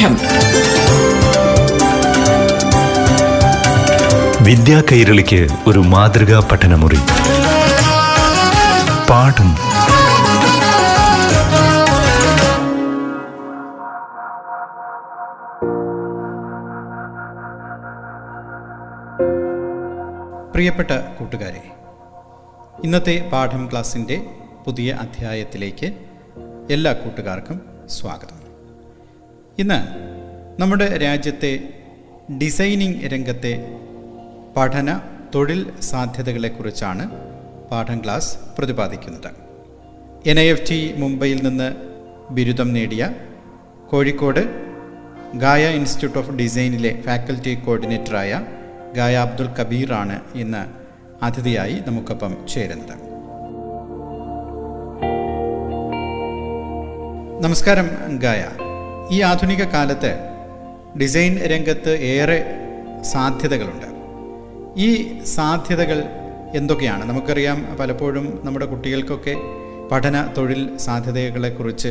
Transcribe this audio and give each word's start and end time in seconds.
പാഠം 0.00 0.14
വിദ്യാ 4.44 4.82
കൈരളിക്ക് 4.92 5.48
ഒരു 5.66 5.78
മാതൃകാ 5.78 6.48
പഠനമുറി. 6.52 6.98
പാഠം. 9.10 9.50
പ്രിയപ്പെട്ട 20.52 20.90
കൂട്ടുകാരെ 20.90 21.62
ഇന്നത്തെ 22.84 23.28
പാഠം 23.32 23.68
ക്ലാസ്സിന്റെ 23.70 24.20
പുതിയ 24.66 24.98
അധ്യായത്തിലേക്ക് 25.00 25.94
എല്ലാ 26.70 26.92
കൂട്ടുകാർക്കും 26.92 27.60
സ്വാഗതം. 27.88 28.39
ഇന്ന് 29.60 29.78
നമ്മുടെ 30.60 30.86
രാജ്യത്തെ 30.96 31.50
ഡിസൈനിങ് 32.42 33.00
രംഗത്തെ 33.12 33.52
പഠന 34.56 34.90
തൊഴിൽ 35.34 35.60
സാധ്യതകളെക്കുറിച്ചാണ് 35.80 37.04
പാഠം 37.70 37.98
ക്ലാസ് 38.04 38.30
പ്രതിപാദിക്കുന്നത്. 38.58 39.30
എൻ 40.30 40.40
ഐ 40.40 40.46
എഫ് 40.52 40.66
ടി 40.70 40.78
മുംബൈയിൽ 41.02 41.40
നിന്ന് 41.48 41.68
ബിരുദം 42.30 42.72
നേടിയ 42.76 43.02
കോഴിക്കോട് 43.90 44.42
ഗായ 45.44 45.66
ഇൻസ്റ്റിറ്റ്യൂട്ട് 45.80 46.18
ഓഫ് 46.18 46.36
ഡിസൈനിലെ 46.40 47.02
ഫാക്കൽറ്റി 47.08 47.54
കോർഡിനേറ്ററായ 47.66 48.32
ഗായ 48.94 49.16
അബ്ദുൽ 49.26 49.50
കബീറാണ് 49.60 50.18
ഇന്ന് 50.34 50.64
അതിഥിയായി 51.26 51.78
നമുക്കൊപ്പം 51.86 52.34
ചേരുന്നത്. 52.54 52.96
നമസ്കാരം 57.44 57.88
ഗായ. 58.18 58.42
ഈ 59.10 59.20
ആധുനിക 59.20 59.64
കാലത്ത് 59.64 60.18
ഡിസൈൻ 60.98 61.38
രംഗത്ത് 61.38 61.90
ഏറെ 61.90 62.44
സാധ്യതകളുണ്ട്. 63.02 63.86
ഈ 64.76 65.18
സാധ്യതകൾ 65.24 66.02
എന്തൊക്കെയാണ്? 66.54 67.08
നമുക്കറിയാം 67.08 67.76
പലപ്പോഴും 67.80 68.40
നമ്മുടെ 68.44 68.66
കുട്ടികൾക്കൊക്കെ 68.66 69.34
പഠന 69.92 70.32
തൊഴിൽ 70.36 70.76
സാധ്യതകളെക്കുറിച്ച് 70.76 71.88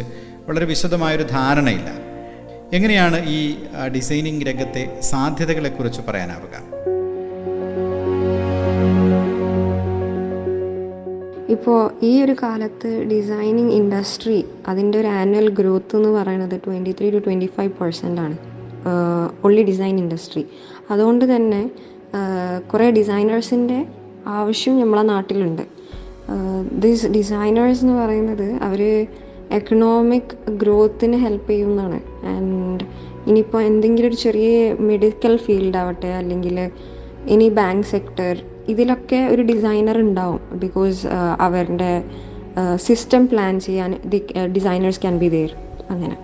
വളരെ 0.48 0.66
വിശദമായൊരു 0.66 1.24
ധാരണയില്ല. 1.24 1.90
എങ്ങനെയാണ് 2.74 3.30
ഈ 3.30 3.56
ഡിസൈനിങ് 3.96 4.42
രംഗത്തെ 4.42 5.02
സാധ്യതകളെക്കുറിച്ച് 5.02 6.02
പറയാനാവുക? 6.08 6.89
ഇപ്പോൾ 11.50 12.06
ഈ 12.06 12.24
ഒരു 12.24 12.36
കാലത്ത് 12.44 13.04
ഡിസൈനിങ് 13.04 13.72
ഇൻഡസ്ട്രി 13.72 14.46
അതിന്റെ 14.68 15.00
ഒരു 15.00 15.08
ആനുവൽ 15.08 15.50
ഗ്രോത്ത് 15.50 15.96
എന്ന് 15.96 16.10
പറയുന്നത് 16.10 16.62
twenty 16.66 16.92
three 17.00 17.10
to 17.10 17.18
twenty 17.18 17.46
five 17.46 17.72
percent 17.82 18.22
ആണ് 18.22 18.38
ഒള്ളി 19.44 19.64
ഡിസൈൻ 19.64 19.98
ഇൻഡസ്ട്രി 19.98 20.46
അതുകൊണ്ട് 20.92 21.36
തന്നെ 21.36 21.72
കുറേ 22.74 22.92
ഡിസൈനേഴ്സിന്റെ 22.92 23.88
ആവശ്യം 24.28 24.80
നമ്മളെ 24.80 25.02
നാട്ടിലുണ്ട്. 25.02 25.62
ദിസ് 26.80 27.08
ഡിസൈനേഴ്സ് 27.08 27.82
എന്ന് 27.86 27.96
പറയുന്നത് 28.02 28.48
അവർ 28.68 28.82
എക്കണോമിക് 29.52 30.50
ഗ്രോത്തിന് 30.50 31.18
ഹെൽപ്പ് 31.18 31.50
ചെയ്യുന്നതാണ്. 31.50 32.00
ആൻഡ് 32.26 32.84
ഇനിയിപ്പോൾ 33.28 33.62
എന്തെങ്കിലും 33.62 34.08
ഒരു 34.08 34.16
ചെറിയ 34.16 34.74
മെഡിക്കൽ 34.80 35.38
ഫീൽഡ് 35.38 35.78
ആവട്ടെ 35.78 36.08
അല്ലെങ്കിൽ 36.08 36.58
ഇനി 37.28 37.50
ബാങ്ക് 37.50 37.86
സെക്ടർ 37.86 38.44
ഇതിലൊക്കെ 38.68 39.16
ഒരു 39.16 39.42
ഡിസൈനർ 39.42 39.98
ഉണ്ടാവും. 39.98 40.42
ബിക്കോസ് 40.54 41.08
അവരുടെ 41.40 42.04
സിസ്റ്റം 42.76 43.28
പ്ലാൻ 43.28 43.60
ചെയ്യാൻ 43.60 43.96
ഡിസൈനേഴ്സ് 44.54 45.02
ക്യാൻ 45.02 45.18
ബി 45.18 45.30
ദെയർ 45.30 45.52
അങ്ങനെ. 45.90 46.18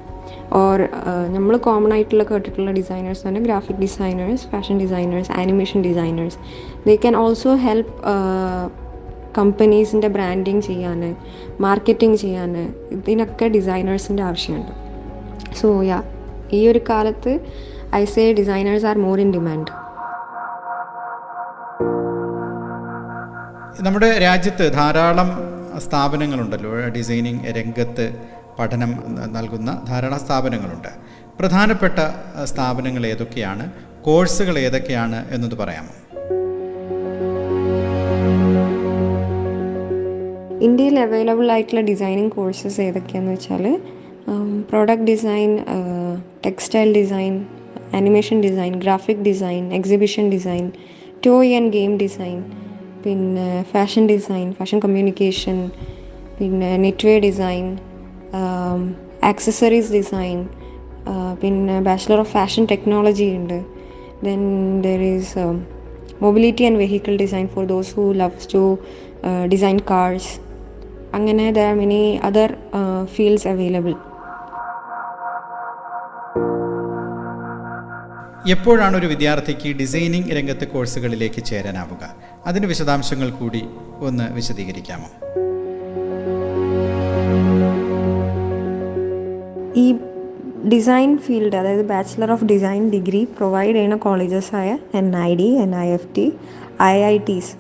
ഓർ 0.53 0.89
നമ്മൾ 1.27 1.57
കോമൺ 1.57 1.93
ആയിട്ടുള്ള 1.93 2.23
കേട്ടിട്ടുള്ള 2.23 2.71
ഡിസൈനേഴ്സ് 2.71 3.27
തന്നെ 3.27 3.41
graphic 3.41 3.77
designers 3.77 4.47
fashion 4.47 4.77
designers 4.77 5.31
animation 5.31 5.81
designers 5.81 6.37
they 6.87 6.95
can 6.95 7.17
also 7.17 7.55
help 7.55 7.93
കമ്പനീസിന്റെ 9.37 10.07
branding 10.07 10.61
ചെയ്യാൻ 10.61 11.15
മാർക്കറ്റിംഗ് 11.61 12.17
ചെയ്യാൻ 12.17 12.73
ഇതിനൊക്കെ 12.91 13.47
ഡിസൈനേഴ്സിന്റെ 13.47 14.23
ആവശ്യമുണ്ട്. 14.23 14.71
സോ 15.61 15.83
യാ 15.83 16.03
ഈ 16.53 16.67
ഒരു 16.67 16.79
കാലത്ത് 16.89 17.39
I 17.95 18.05
say 18.05 18.33
designers 18.33 18.85
are 18.85 18.97
more 18.97 19.21
in 19.21 19.33
demand 19.33 19.84
നമ്മുടെ 23.81 24.19
രാജ്യത്ത് 24.19 24.73
ധാരാളം 24.73 25.29
സ്ഥാപനങ്ങളുണ്ടല്ലോ. 25.79 26.89
ഡിസൈനിങ് 26.89 27.39
രംഗത്ത് 27.45 28.15
പഠനം 28.59 28.91
നൽകുന്ന 29.33 29.81
ധാരാളം 29.87 30.19
സ്ഥാപനങ്ങളുണ്ട്. 30.19 30.87
പ്രധാനപ്പെട്ട 31.39 31.99
സ്ഥാപനങ്ങൾ 32.43 33.05
ഏതൊക്കെയാണ്? 33.05 33.71
കോഴ്സുകൾ 34.01 34.59
ഏതൊക്കെയാണ് 34.59 35.35
എന്നത് 35.35 35.55
പറയാമോ? 35.55 35.93
ഇന്ത്യയിൽ 40.63 40.99
അവൈലബിൾ 40.99 41.51
ആയിട്ടുള്ള 41.51 41.81
ഡിസൈനിങ് 41.81 42.31
കോഴ്സസ് 42.31 42.81
ഏതൊക്കെയാണെന്ന് 42.81 43.31
വെച്ചാൽ 43.31 43.79
product 44.69 45.05
design 45.05 45.65
textile 46.45 46.97
design 46.97 47.45
animation 47.95 48.41
design 48.41 48.75
graphic 48.75 49.17
design 49.17 49.73
exhibition 49.73 50.29
design 50.29 50.71
toy 51.25 51.55
and 51.55 51.73
game 51.73 51.97
design 51.97 52.64
പിന്നെ 53.05 53.63
ഫാഷൻ 53.71 54.07
ഡിസൈൻ 54.07 54.53
ഫാഷൻ 54.53 54.79
കമ്മ്യൂണിക്കേഷൻ 54.79 55.71
പിന്നെ 56.39 56.77
നെറ്റ്വെയർ 56.77 57.21
ഡിസൈൻ 57.21 57.77
ആക്സസറീസ് 59.23 59.93
ഡിസൈൻ 59.93 60.47
പിന്നെ 61.41 61.81
ബാച്ചിലർ 61.81 62.19
ഓഫ് 62.19 62.31
ഫാഷൻ 62.31 62.65
ടെക്നോളജി 62.65 63.35
ഉണ്ട്. 63.35 63.65
Then 64.23 64.41
there 64.81 65.01
is 65.01 65.39
mobility 66.21 66.63
and 66.63 66.77
vehicle 66.77 67.17
design 67.17 67.47
for 67.47 67.65
those 67.65 67.95
who 67.95 68.11
loves 68.11 68.53
to 68.53 68.77
design 69.53 69.77
cars 69.89 70.39
അങ്ങനെ 71.13 71.51
there 71.51 71.61
are 71.61 71.75
many 71.75 72.19
other 72.23 72.57
fields 73.05 73.47
available 73.47 73.93
എപ്പോഴാണ് 78.47 78.97
ഒരു 78.97 79.07
വിദ്യാർത്ഥിക്ക് 79.07 79.69
designing 79.75 80.31
രംഗത്ത് 80.31 80.67
കോഴ്സുകളിലേക്ക് 80.67 81.43
ചേരാനാവുക? 81.43 82.15
അതിന്റെ 82.45 82.67
വിശദാംശങ്ങൾ 82.67 83.29
കൂടി 83.29 83.61
ഒന്ന് 83.99 84.33
വിശദീകരിക്കാമോ? 84.33 85.09
ഈ 89.75 89.95
ഡിസൈൻ 90.69 91.17
ഫീൽഡ് 91.17 91.55
അതായത് 91.55 91.85
bachelor 91.85 92.31
of 92.31 92.45
design 92.45 92.89
degree 92.89 93.23
provide 93.23 93.75
ചെയ്യുന്ന 93.75 93.95
കോളേജസായ 93.95 94.77
N 94.95 95.17
I 95.17 95.35
D 95.35 95.49
N 95.63 95.75
I 95.75 95.87
F 95.87 96.07
T 96.17 96.33
I 96.81 97.03
I 97.03 97.17
Ts 97.17 97.53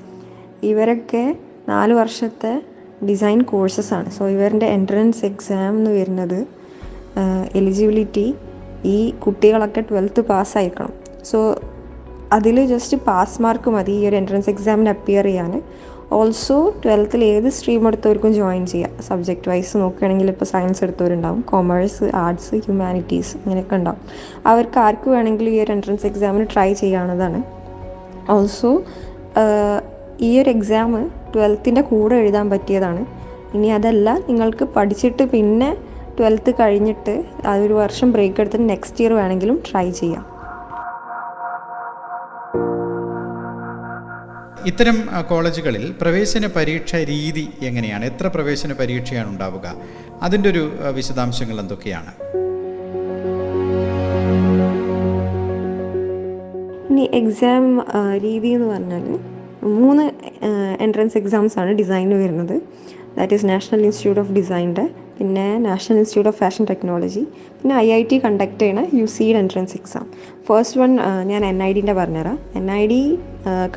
ഇവരൊക്കെ 0.65 1.37
നാല് 1.69 1.93
വർഷത്തെ 1.93 2.63
ഡിസൈൻ 3.09 3.41
കോഴ്സസ് 3.41 3.93
ആണ്. 3.93 4.11
സോ 4.11 4.29
ഇവരുടെ 4.29 4.65
എൻട്രൻസ് 4.65 5.25
എക്സാം 5.25 5.77
എന്ന് 5.77 5.91
വരുന്നത് 5.91 6.47
എലിജിബിലിറ്റി 7.55 8.35
ഈ 8.93 8.97
കുട്ടികളൊക്കെ 9.23 9.81
ട്വൽത്ത് 9.81 10.21
പാസ്സായിരിക്കണം 10.21 10.93
സോ 11.31 11.39
അതിൽ 12.33 12.57
ജസ്റ്റ് 12.65 12.97
പാസ് 13.07 13.41
മാർക്ക് 13.41 13.69
മതി. 13.69 13.91
ഈ 13.91 14.07
ഒരു 14.09 14.15
എൻട്രൻസ് 14.15 14.49
എക്സാമിന് 14.49 14.89
അപ്പിയർ 14.89 15.25
ചെയ്യാൻ 15.25 15.61
ഓൾസോ 16.11 16.57
ട്വൽത്തിൽ 16.83 17.21
ഏത് 17.23 17.47
സ്ട്രീം 17.49 17.87
എടുത്തവർക്കും 17.87 18.33
ജോയിൻ 18.33 18.65
ചെയ്യാം. 18.65 18.91
സബ്ജക്റ്റ് 19.07 19.49
വൈസ് 19.49 19.77
നോക്കുകയാണെങ്കിൽ 19.77 20.27
ഇപ്പോൾ 20.29 20.45
സയൻസ് 20.45 20.83
എടുത്തവരുണ്ടാവും. 20.83 21.41
കൊമേഴ്സ് 21.41 22.03
ആർട്സ് 22.15 22.55
ഹ്യൂമാനിറ്റീസ് 22.55 23.37
അങ്ങനെയൊക്കെ 23.37 23.75
ഉണ്ടാവും. 23.75 24.01
അവർക്ക് 24.45 24.79
ആർക്ക് 24.79 25.09
വേണമെങ്കിലും 25.09 25.51
ഈ 25.51 25.59
ഒരു 25.63 25.71
എൻട്രൻസ് 25.71 26.05
എക്സാമിന് 26.05 26.45
ട്രൈ 26.53 26.73
ചെയ്യാവുന്നതാണ്. 26.73 27.41
ഓൾസോ 28.29 28.71
ഈ 30.21 30.41
ഒരു 30.41 30.49
എക്സാം 30.49 30.91
ട്വൽത്തിന്റെ 31.35 31.81
കൂടെ 31.81 32.15
എഴുതാൻ 32.15 32.49
പറ്റിയതാണ്. 32.49 33.05
ഇനി 33.53 33.67
അതല്ല 33.67 34.09
നിങ്ങൾക്ക് 34.29 34.65
പഠിച്ചിട്ട് 34.75 35.23
പിന്നെ 35.23 35.69
ട്വൽത്ത് 36.19 36.51
കഴിഞ്ഞിട്ട് 36.51 37.13
ആ 37.47 37.55
ഒരു 37.55 37.73
വർഷം 37.73 38.11
ബ്രേക്ക് 38.11 38.41
എടുത്തിട്ട് 38.41 38.69
നെക്സ്റ്റ് 38.69 39.01
ഇയർ 39.01 39.13
വേണമെങ്കിലും 39.13 39.63
ട്രൈ 39.71 39.91
ചെയ്യാം. 39.91 40.25
ഇത്തരം 44.65 44.97
കോളേജുകളിൽ 45.29 45.95
പ്രവേശന 46.01 46.45
പരീക്ഷ 46.55 46.95
രീതി 46.95 47.49
എങ്ങനെയാണ്? 47.61 48.05
എത്ര 48.05 48.27
പ്രവേശന 48.27 48.73
പരീക്ഷയാണ് 48.73 49.29
ഉണ്ടാവുക? 49.29 49.75
അതിന്റെ 50.21 50.49
ഒരു 50.49 50.63
വിശദാംശങ്ങൾ 50.93 51.59
എന്തൊക്കെയാണ്? 51.59 52.11
ഇനി 56.91 57.09
എക്സാം 57.13 57.85
രീതി 58.23 58.47
എന്ന് 58.47 58.67
പറഞ്ഞാൽ 58.73 59.19
മൂന്ന് 59.63 60.03
എൻട്രൻസ് 60.83 61.17
എക്സാംസ് 61.17 61.59
ആണ് 61.59 61.71
ഡിസൈനിന് 61.71 62.13
വരുന്നത്. 62.23 62.61
That 63.17 63.33
is 63.33 63.45
national 63.45 63.81
institute 63.81 64.21
of 64.21 64.31
ഡിസൈന്റെ 64.31 64.85
പിന്നെ 65.17 65.45
national 65.59 65.97
institute 65.97 66.29
of 66.29 66.39
fashion 66.39 66.63
technology 66.65 67.23
പിന്നെ 67.59 67.73
ഐ 67.75 67.87
ഐ 67.93 68.01
ടി 68.03 68.17
കണ്ടക്ട് 68.19 68.59
ചെയ്യണ 68.59 68.81
U 68.93 69.05
C 69.05 69.25
entrance 69.33 69.75
exam 69.75 70.05
first 70.47 70.79
one 70.81 70.91
ഞാൻ 71.25 71.45
എൻ 71.45 71.59
ഐ 71.63 71.69
ഡിന്റെ 71.73 71.93
പറഞ്ഞുതരാം 71.93 72.37
N 72.55 72.71
I 72.71 72.83
D 72.87 73.01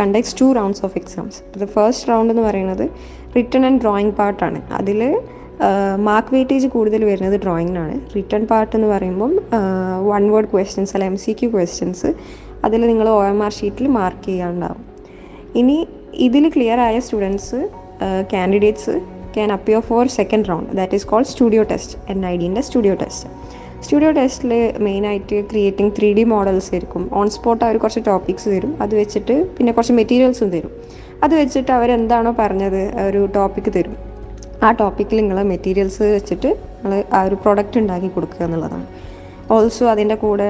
conducts 0.00 0.34
two 0.40 0.48
rounds 0.52 0.82
of 0.84 0.96
exams 0.98 1.38
the 1.58 1.68
first 1.74 2.08
round 2.12 2.32
എന്ന് 2.32 2.42
പറയുന്നത് 2.42 2.84
return 3.36 3.64
and 3.66 3.80
drawing 3.80 4.12
പാർട്ടാണ് 4.12 4.60
അതിൽ 4.72 5.00
mark 6.00 6.32
weightage 6.34 6.66
കൂടുതൽ 6.66 7.04
വരുന്നത് 7.04 7.36
ഡ്രോയിങ്ങിനാണ് 7.40 7.94
റിട്ടേൺ 8.16 8.42
പാർട്ട് 8.46 8.74
എന്ന് 8.76 8.88
പറയുമ്പം 8.88 9.32
വൺ 10.06 10.24
വേർഡ് 10.32 10.50
ക്വസ്റ്റ്യൻസ് 10.50 10.92
അല്ല 10.94 11.04
എം 11.04 11.16
സി 11.16 11.32
ക്യു 11.32 11.48
ക്വസ്റ്റ്യൻസ് 11.48 12.10
അതിൽ 12.64 12.80
നിങ്ങൾ 12.86 13.08
ഒ 13.08 13.20
എം 13.24 13.40
ആർ 13.42 13.52
ഷീറ്റിൽ 13.52 13.86
മാർക്ക് 13.88 14.24
ചെയ്യാനുണ്ടാവും 14.24 14.84
ഇനി 15.54 15.76
ഇതിൽ 16.18 16.44
ക്ലിയർ 16.48 16.80
ആയ 16.80 16.98
students 17.00 17.58
candidates 18.32 18.94
can 19.38 19.52
appear 19.58 19.80
for 19.90 20.04
second 20.18 20.48
round 20.50 20.70
that 20.80 20.94
is 20.98 21.06
called 21.12 21.30
studio 21.32 21.62
test 21.72 21.96
N 22.12 22.20
I 22.26 22.36
ഡിന്റെ 22.42 22.60
studio 22.68 22.94
test 23.04 23.28
studio 23.84 24.10
ടെസ്റ്റിൽ 24.10 24.52
മെയിനായിട്ട് 24.86 25.36
ക്രിയേറ്റിംഗ് 25.50 25.92
ത്രീ 25.98 26.08
ഡി 26.12 26.22
മോഡൽസ് 26.32 26.70
ആയിരിക്കും. 26.74 27.02
ഓൺ 27.18 27.26
സ്പോട്ട് 27.34 27.62
അവർ 27.64 27.76
കുറച്ച് 27.82 28.00
ടോപ്പിക്സ് 28.06 28.48
തരും. 28.48 28.72
അത് 28.82 28.94
വെച്ചിട്ട് 29.00 29.34
പിന്നെ 29.56 29.72
കുറച്ച് 29.72 29.94
മെറ്റീരിയൽസും 29.98 30.48
തരും. 30.54 30.72
അത് 31.24 31.34
വെച്ചിട്ട് 31.34 31.70
അവരെന്താണോ 31.72 32.30
പറഞ്ഞത് 32.38 32.80
ഒരു 33.08 33.20
ടോപ്പിക്ക് 33.36 33.72
തരും. 33.76 33.94
ആ 34.62 34.70
ടോപ്പിക്കിൽ 34.80 35.16
നിങ്ങൾ 35.20 35.38
മെറ്റീരിയൽസ് 35.52 36.02
വെച്ചിട്ട് 36.16 36.48
നിങ്ങൾ 36.82 37.04
ആ 37.12 37.20
ഒരു 37.28 37.34
പ്രൊഡക്റ്റ് 37.34 37.78
ഉണ്ടാക്കി 37.82 38.08
കൊടുക്കുക 38.08 38.42
എന്നുള്ളതാണ്. 38.46 38.86
ഓൾസോ 39.50 39.86
അതിന്റെ 39.90 40.14
കൂടെ 40.14 40.48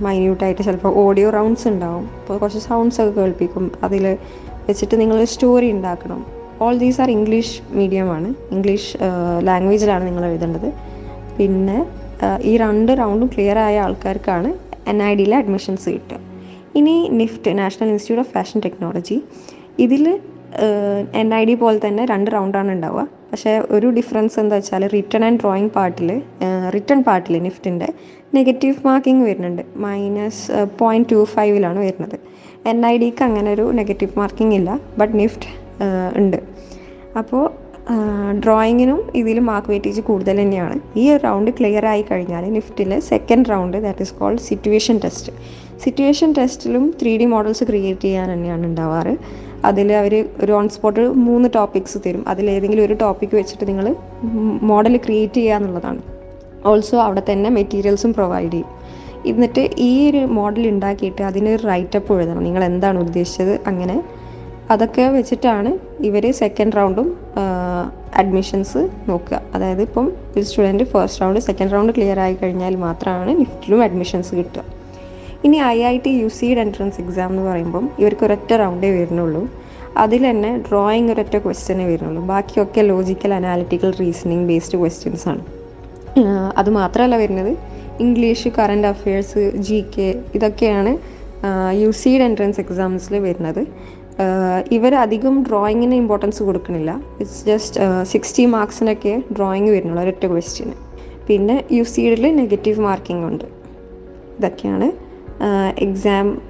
മൈന്യൂട്ടായിട്ട് 0.00 0.62
ചിലപ്പോൾ 0.68 0.94
ഓഡിയോ 1.04 1.30
റൗണ്ട്സ് 1.30 1.66
ഉണ്ടാവും. 1.68 2.04
അപ്പോൾ 2.20 2.38
കുറച്ച് 2.38 2.62
സൗണ്ട്സ് 2.68 3.00
ഒക്കെ 3.00 3.20
കേൾപ്പിക്കും. 3.20 3.66
അതിൽ 3.82 4.04
വെച്ചിട്ട് 4.68 4.94
നിങ്ങൾ 5.00 5.18
സ്റ്റോറി 5.24 5.70
ഉണ്ടാക്കണം. 5.72 6.20
ഓൾ 6.62 6.74
ദീസ് 6.82 7.00
ആർ 7.04 7.10
ഇംഗ്ലീഷ് 7.18 7.54
മീഡിയമാണ് 7.78 8.28
ഇംഗ്ലീഷ് 8.54 8.90
ലാംഗ്വേജിലാണ് 9.48 10.04
നിങ്ങൾ 10.08 10.24
എഴുതേണ്ടത്. 10.30 10.68
പിന്നെ 11.38 11.78
ഈ 12.50 12.52
രണ്ട് 12.64 12.92
റൗണ്ടും 13.02 13.28
ക്ലിയർ 13.34 13.58
ആയ 13.66 13.78
ആൾക്കാർക്കാണ് 13.86 14.50
എൻ 14.90 14.98
ഐ 15.08 15.12
ഡിയിലെ 15.20 15.36
അഡ്മിഷൻസ് 15.42 15.88
കിട്ടുക. 15.94 16.18
ഇനി 16.78 16.94
NIFT 17.20 17.50
national 17.62 17.88
institute 17.94 18.24
of 18.26 18.32
fashion 18.36 18.58
technology 18.66 19.16
ഇതിൽ 19.84 20.04
എൻ 21.20 21.28
ഐ 21.40 21.42
ഡി 21.48 21.54
പോലെ 21.62 21.78
തന്നെ 21.84 22.02
രണ്ട് 22.12 22.28
റൗണ്ടാണ് 22.34 22.70
ഉണ്ടാവുക. 22.76 23.04
പക്ഷേ 23.30 23.52
ഒരു 23.74 23.88
ഡിഫറൻസ് 23.98 24.36
എന്താ 24.42 24.56
വെച്ചാൽ 24.58 24.82
റിട്ടേൺ 24.94 25.22
ആൻഡ് 25.28 25.40
ഡ്രോയിങ് 25.42 25.70
പാർട്ടിൽ 25.76 26.08
റിട്ടേൺ 26.74 27.00
പാർട്ടിൽ 27.08 27.34
നിഫ്റ്റിന്റെ 27.46 27.88
നെഗറ്റീവ് 28.38 28.76
മാർക്കിംഗ് 28.88 29.24
വരുന്നുണ്ട്. 29.28 29.62
മൈനസ് 29.86 30.42
പോയിന്റ് 30.80 31.08
ടു 31.12 31.20
ഫൈവിലാണ് 31.34 31.80
വരുന്നത്. 31.86 32.16
എൻ 32.72 32.78
ഐ 32.92 32.94
ഡിക്ക് 33.02 33.24
അങ്ങനെ 33.28 33.50
ഒരു 33.56 33.66
നെഗറ്റീവ് 33.80 34.12
മാർക്കിംഗ് 34.22 34.56
ഇല്ല. 34.60 34.72
ബട്ട് 35.00 35.14
നിഫ്റ്റ് 35.22 35.48
ഉണ്ട്. 36.20 36.38
അപ്പോൾ 37.18 37.44
ഡ്രോയിങ്ങിനും 38.44 39.00
ഇതിലും 39.14 39.44
മാർക്ക് 39.46 39.70
വെയിറ്റേജ് 39.70 40.00
കൂടുതൽ 40.00 40.36
തന്നെയാണ്. 40.40 40.76
ഈ 41.00 41.04
ഒരു 41.12 41.20
റൗണ്ട് 41.24 41.50
ക്ലിയർ 41.58 41.86
ആയി 41.92 42.02
കഴിഞ്ഞാൽ 42.10 42.44
നിഫ്റ്റിലെ 42.52 42.98
second 43.00 43.50
round 43.50 43.76
that 43.86 44.02
is 44.04 44.14
called 44.20 44.42
situation 44.48 45.00
test 45.04 45.32
situation 45.84 46.30
ടെസ്റ്റിലും 46.38 46.84
three 47.00 47.12
D 47.16 47.24
models 47.24 47.64
create 47.64 48.00
ചെയ്യാൻ 48.00 48.26
തന്നെയാണ് 48.32 48.64
ഉണ്ടാവാറ്. 48.66 49.14
അതിൽ 49.64 49.92
അവർ 49.92 50.14
ഒരു 50.42 50.52
ഓൺ 50.52 50.68
സ്പോട്ട് 50.68 51.02
മൂന്ന് 51.26 51.48
ടോപ്പിക്സ് 51.54 51.98
തരും. 52.06 52.22
അതിലേതെങ്കിലും 52.28 52.84
ഒരു 52.84 52.94
ടോപ്പിക്ക് 53.02 53.36
വെച്ചിട്ട് 53.40 53.64
നിങ്ങൾ 53.68 53.86
മോഡൽ 54.70 54.96
ക്രിയേറ്റ് 54.96 55.34
ചെയ്യുക 55.34 55.58
എന്നുള്ളതാണ്. 55.58 56.00
ഓൾസോ 56.70 56.96
അവിടെ 57.06 57.22
തന്നെ 57.32 57.50
മെറ്റീരിയൽസും 57.50 58.12
പ്രൊവൈഡ് 58.14 58.52
ചെയ്യും. 58.52 58.70
എന്നിട്ട് 59.30 59.70
ഈ 59.88 60.10
ഒരു 60.10 60.22
മോഡൽ 60.38 60.64
ഉണ്ടാക്കിയിട്ട് 60.68 61.22
അതിനൊരു 61.22 61.62
റൈറ്റപ്പ് 61.66 62.12
എഴുതണം. 62.14 62.42
നിങ്ങൾ 62.44 62.64
എന്താണ് 62.64 62.98
ഉദ്ദേശിച്ചത്? 62.98 63.54
അങ്ങനെ 63.66 63.96
അതൊക്കെ 64.72 65.04
വെച്ചിട്ടാണ് 65.16 65.70
ഇവർ 66.08 66.24
സെക്കൻഡ് 66.42 66.76
റൗണ്ടും 66.78 67.08
അഡ്മിഷൻസ് 68.20 68.80
നോക്കുക. 69.10 69.36
അതായത് 69.54 69.82
ഇപ്പം 69.88 70.06
ഒരു 70.34 70.44
student 70.48 70.84
first 70.92 71.20
round 71.22 71.40
second 71.48 71.72
round 71.74 71.92
clear 71.96 72.18
ആയി 72.26 72.34
കഴിഞ്ഞാൽ 72.42 72.74
മാത്രമാണ് 72.86 73.32
നിഫ്റ്റിലും 73.40 73.80
അഡ്മിഷൻസ് 73.86 74.32
കിട്ടുക. 74.38 74.64
ഇനി 75.46 75.58
ഐ 75.74 75.78
ഐ 75.92 75.96
ടി 76.04 76.10
യു 76.22 76.28
സിയുടെ 76.38 76.60
എൻട്രൻസ് 76.66 77.00
എക്സാം 77.02 77.30
എന്ന് 77.34 77.44
പറയുമ്പം 77.50 77.84
ഇവർക്ക് 78.00 78.24
ഒരൊറ്റ 78.26 78.52
റൗണ്ടേ 78.62 78.90
വരുന്നുള്ളൂ. 78.98 79.42
അതിൽ 80.02 80.22
തന്നെ 80.30 80.50
ഡ്രോയിങ് 80.66 81.10
ഒരൊറ്റ 81.14 81.34
ക്വസ്റ്റ്യനേ 81.44 81.86
വരുന്നുള്ളൂ. 81.92 82.22
ബാക്കിയൊക്കെ 82.32 82.82
logical 82.92 83.32
analytical 83.38 83.90
reasoning 84.02 84.46
based 84.50 84.78
questions 84.82 85.26
ആണ്. 85.32 85.42
അത് 86.60 86.70
മാത്രമല്ല 86.80 87.16
വരുന്നത് 87.22 87.52
English 88.04 88.48
current 88.58 88.88
affairs 88.92 89.42
G 89.66 89.78
K 89.94 90.08
ഇതൊക്കെയാണ് 90.38 90.92
യു 91.82 91.90
സിയുടെ 92.00 92.24
എൻട്രൻസ് 92.30 92.60
എക്സാംസിൽ 92.64 93.14
വരുന്നത്. 93.28 93.62
ഇവർ 94.72 94.94
അധികം 94.94 95.42
ഡ്രോയിങ്ങിന് 95.42 95.94
ഇമ്പോർട്ടൻസ് 95.94 96.42
കൊടുക്കണില്ല. 96.42 97.00
ഇറ്റ്സ് 97.20 97.46
ജസ്റ്റ് 97.46 97.80
സിക്സ്റ്റി 98.02 98.44
മാർക്സിനൊക്കെ 98.44 99.22
ഡ്രോയിങ് 99.36 99.70
വരുന്നുള്ളൂ 99.70 100.02
ഒരൊറ്റ 100.02 100.26
ക്വസ്റ്റ്യന് 100.26 100.72
പിന്നെ 101.28 101.64
യു 101.72 101.82
സിയിൽ 101.82 102.36
നെഗറ്റീവ് 102.36 102.80
മാർക്കിംഗ് 102.80 103.26
ഉണ്ട്. 103.26 103.44
ഇതൊക്കെയാണ് 104.38 104.92
എക്സാം 105.78 106.42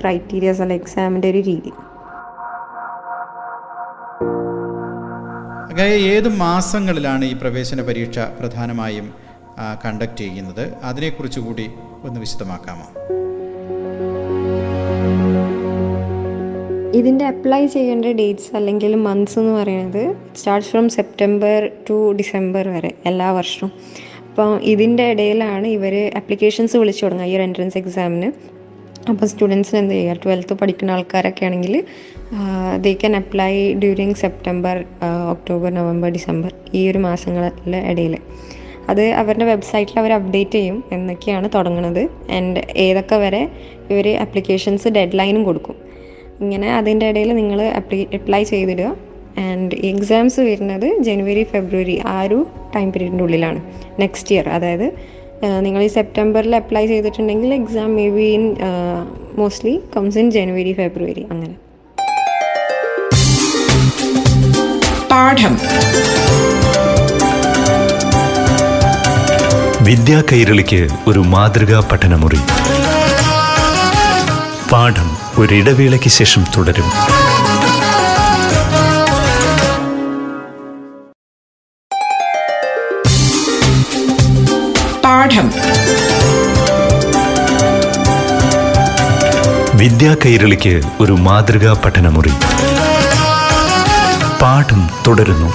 ക്രൈറ്റീരിയസ് 0.00 0.62
അല്ല 0.62 0.72
എക്സാമിന്റെ 0.72 1.30
ഒരു 1.30 1.38
രീതി. 1.38 1.72
ഏത് 5.82 6.28
മാസങ്ങളിലാണ് 6.28 7.24
ഈ 7.24 7.34
പ്രവേശന 7.34 7.82
പരീക്ഷ 7.82 8.18
പ്രധാനമായും 8.18 9.06
കണ്ടക്ട് 9.84 10.16
ചെയ്യുന്നത്? 10.16 10.74
അതിനെക്കുറിച്ച് 10.84 11.40
കൂടി 11.40 11.70
ഒന്ന് 12.04 12.20
വിശദമാക്കാമോ? 12.20 12.86
ഇതിന്റെ 16.98 17.24
അപ്ലൈ 17.32 17.60
ചെയ്യേണ്ട 17.74 18.06
ഡേറ്റ്സ് 18.18 18.50
അല്ലെങ്കിൽ 18.58 18.92
മന്ത്സ് 19.06 19.36
എന്ന് 19.40 19.52
പറയുന്നത് 19.58 20.02
starts 20.38 20.70
from 20.72 20.86
September 20.96 21.58
to 21.86 21.96
December 22.20 22.64
വരെ 22.74 22.90
എല്ലാ 23.10 23.28
വർഷവും. 23.38 23.70
അപ്പോൾ 24.28 24.48
ഇതിന്റെ 24.72 25.04
ഇടയിലാണ് 25.12 25.66
ഇവർ 25.76 25.94
അപ്ലിക്കേഷൻസ് 26.20 26.76
വിളിച്ചു 26.82 27.02
തുടങ്ങുക 27.06 27.28
ഈ 27.30 27.34
ഒരു 27.36 27.44
എൻട്രൻസ് 27.48 27.78
എക്സാമിന് 27.80 28.28
അപ്പോൾ 29.12 29.26
സ്റ്റുഡൻസിന് 29.32 29.78
എന്ത് 29.82 29.94
ചെയ്യുക 29.94 30.16
ട്വൽത്ത് 30.24 30.54
പഠിക്കുന്ന 30.60 30.94
ആൾക്കാരൊക്കെ 30.96 31.44
ആണെങ്കിൽ 31.48 31.74
they 32.84 32.92
can 33.00 33.14
apply 33.20 33.52
during 33.82 34.16
September 34.24 34.76
October 35.34 35.72
November 35.78 36.10
December 36.16 36.52
ഈ 36.78 36.82
ഒരു 36.90 37.00
മാസങ്ങളിലെ 37.08 37.80
ഇടയിൽ. 37.92 38.14
അത് 38.92 39.04
അവരുടെ 39.20 39.46
വെബ്സൈറ്റിൽ 39.52 39.98
അവർ 40.02 40.12
അപ്ഡേറ്റ് 40.18 40.56
ചെയ്യും 40.58 40.78
എന്നൊക്കെയാണ് 40.96 41.48
തുടങ്ങുന്നത്. 41.56 42.02
ആൻഡ് 42.36 42.62
ഏതൊക്കെ 42.86 43.16
വരെ 43.24 43.42
ഇവർ 43.92 44.08
അപ്ലിക്കേഷൻസ് 44.24 44.88
ഡെഡ് 44.96 45.18
ലൈനും 45.20 45.44
കൊടുക്കും. 45.48 45.76
ഇങ്ങനെ 46.40 46.76
അതിന്റെ 46.76 47.08
ഇടയിൽ 47.08 47.32
നിങ്ങൾ 47.32 47.62
അപ്ലൈ 47.62 48.04
അപ്ലൈ 48.14 48.42
ചെയ്തിടുക. 48.42 48.96
ആൻഡ് 49.38 49.74
എക്സാംസ് 49.74 50.40
വരുന്നത് 50.40 51.02
ജനുവരി 51.02 51.42
ഫെബ്രുവരി 51.42 52.02
ആ 52.06 52.22
ഒരു 52.22 52.46
ടൈം 52.76 52.92
പീരീഡിന്റെ 52.92 53.24
ഉള്ളിലാണ്. 53.24 53.62
നെക്സ്റ്റ് 54.00 54.34
ഇയർ 54.34 54.48
അതായത് 54.48 54.92
നിങ്ങൾ 55.60 55.82
ഈ 55.82 55.86
സെപ്റ്റംബറിൽ 55.86 56.56
അപ്ലൈ 56.56 56.86
ചെയ്തിട്ടുണ്ടെങ്കിൽ 56.86 57.54
exam 57.54 57.96
may 57.96 58.08
be 58.08 58.22
in 58.22 58.56
mostly 59.36 59.80
comes 59.96 60.18
in 60.18 60.30
January 60.30 60.72
February 60.72 61.26
അങ്ങനെ. 61.30 61.54
പാഠം. 65.10 65.58
വിദ്യാ 69.84 70.22
കൈരളിക്ക് 70.32 70.88
ഒരു 71.08 71.18
മാതൃകാ 71.18 71.88
പഠനമുറി. 71.92 72.40
പാഠം. 74.72 75.13
ഒരിടവേളയ്ക്ക് 75.38 76.08
ശേഷം 76.08 76.44
തുടരും. 76.56 76.84
പാഠം. 85.04 85.52
വിദ്യാ 89.78 90.16
കൈരളിക്ക് 90.24 90.82
ഒരു 91.00 91.12
മാതൃകാ 91.12 91.82
പഠനമുറി. 91.84 92.32
പാഠം 94.42 94.90
തുടരുന്നു. 95.06 95.46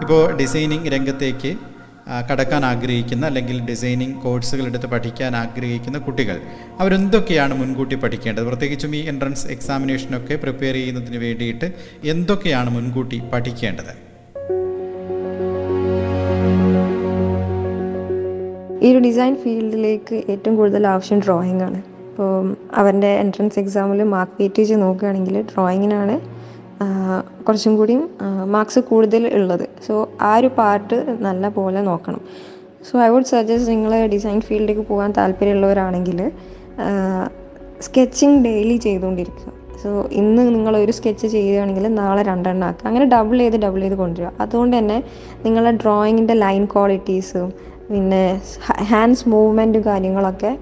ഇപ്പോൾ 0.00 0.36
ഡിസൈനിങ് 0.36 0.92
രംഗത്തേക്ക് 0.92 1.71
കടക്കാൻ 2.30 2.64
ആഗ്രഹിക്കുന്ന 2.64 3.26
അല്ലെങ്കിൽ 3.26 3.66
ഡിസൈനിങ് 3.66 4.14
കോഴ്സുകൾ 4.14 4.66
എടുത്ത് 4.66 4.86
പഠിക്കാൻ 4.86 5.36
ആഗ്രഹിക്കുന്ന 5.36 5.98
കുട്ടികൾ. 5.98 6.40
അവരെന്തൊക്കെയാണ് 6.80 7.54
മുൻകൂട്ടി 7.60 7.94
പഠിക്കേണ്ടത്? 7.94 8.44
പ്രത്യേകിച്ചും 8.44 8.96
ഈ 8.96 9.08
എൻട്രൻസ് 9.08 9.46
എക്സാമിനേഷനൊക്കെ 9.46 10.34
പ്രിപ്പയർ 10.34 10.74
ചെയ്യുന്നതിന് 10.74 11.16
വേണ്ടിയിട്ട് 11.16 11.72
എന്തൊക്കെയാണ് 12.04 12.70
മുൻകൂട്ടി 12.70 13.22
പഠിക്കേണ്ടത്? 13.32 13.92
ഈ 18.84 18.92
ഒരു 18.92 18.98
ഡിസൈൻ 18.98 19.36
ഫീൽഡിലേക്ക് 19.36 20.22
ഏറ്റവും 20.28 20.56
കൂടുതൽ 20.56 20.86
ആവശ്യം 20.86 21.20
ഡ്രോയിങ് 21.20 21.62
ആണ്. 21.62 21.82
ഇപ്പോൾ 22.10 22.56
അവന്റെ 22.74 23.06
എൻട്രൻസ് 23.06 23.58
എക്സാമിൽ 23.58 24.02
മാർക്ക് 24.02 24.32
വെയിറ്റേജ് 24.40 24.74
നോക്കുകയാണെങ്കിൽ 24.74 25.42
ഡ്രോയിങ്ങിനാണ് 25.42 26.41
കുറച്ചും 27.48 27.76
കൂടിയും 27.76 28.02
മാർക്സ് 28.44 28.80
കൂടുതൽ 28.80 29.26
ഉള്ളത്. 29.26 29.68
സോ 29.86 29.94
ആ 30.20 30.36
ഒരു 30.36 30.50
പാർട്ട് 30.58 30.96
നല്ല 31.20 31.48
പോലെ 31.48 31.82
നോക്കണം. 31.82 32.20
സോ 32.90 32.98
ഐ 33.02 33.08
വുഡ് 33.08 33.24
സജസ്റ്റ് 33.24 33.70
നിങ്ങൾ 33.70 34.06
ഡിസൈൻ 34.06 34.40
ഫീൽഡിലേക്ക് 34.40 34.84
പോകാൻ 34.88 35.10
താല്പര്യമുള്ളവരാണെങ്കിൽ 35.18 36.30
സ്കെച്ചിങ് 37.80 38.44
ഡെയിലി 38.44 38.76
ചെയ്തുകൊണ്ടിരിക്കുക. 38.76 39.52
സോ 39.82 39.90
ഇന്ന് 40.12 40.42
നിങ്ങൾ 40.54 40.76
ഒരു 40.76 40.92
സ്കെച്ച് 40.92 41.26
ചെയ്യുകയാണെങ്കിൽ 41.26 41.86
നാളെ 41.94 42.22
രണ്ടെണ്ണം 42.22 42.66
ആക്കുക. 42.66 42.86
അങ്ങനെ 42.86 43.06
ഡബിൾ 43.06 43.38
ചെയ്ത് 43.38 43.56
ഡബിൾ 43.56 43.80
ചെയ്ത് 43.80 43.94
കൊണ്ടുവരിക. 43.94 44.32
അതുകൊണ്ട് 44.40 44.78
തന്നെ 44.78 44.98
നിങ്ങളുടെ 45.44 45.72
ഡ്രോയിങ്ങിന്റെ 45.82 46.34
ലൈൻ 46.34 46.64
ക്വാളിറ്റീസും 46.64 47.52
പിന്നെ 47.90 48.40
ഹാൻഡ്സ് 48.90 49.28
മൂവ്മെന്റും 49.28 49.82
കാര്യങ്ങളൊക്കെ 49.86 50.58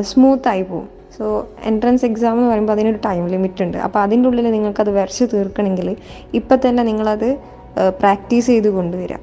സ്മൂത്തായി 0.00 0.62
പോകും 0.62 0.95
സോ 1.16 1.26
എൻട്രൻസ് 1.70 2.04
എക്സാം 2.08 2.34
എന്ന് 2.38 2.48
പറയുമ്പോൾ 2.52 2.74
അതിനൊരു 2.76 3.00
ടൈം 3.06 3.22
ലിമിറ്റ് 3.34 3.62
ഉണ്ട്. 3.66 3.78
അപ്പോൾ 3.86 4.00
അതിന്റെ 4.06 4.26
ഉള്ളിൽ 4.30 4.46
നിങ്ങൾക്കത് 4.56 4.90
വരച്ച് 4.98 5.24
തീർക്കണമെങ്കിൽ 5.32 5.88
ഇപ്പം 6.38 6.58
തന്നെ 6.66 6.82
നിങ്ങളത് 6.90 7.28
പ്രാക്ടീസ് 8.00 8.48
ചെയ്ത് 8.52 8.68
കൊണ്ടുവരിക 8.76 9.18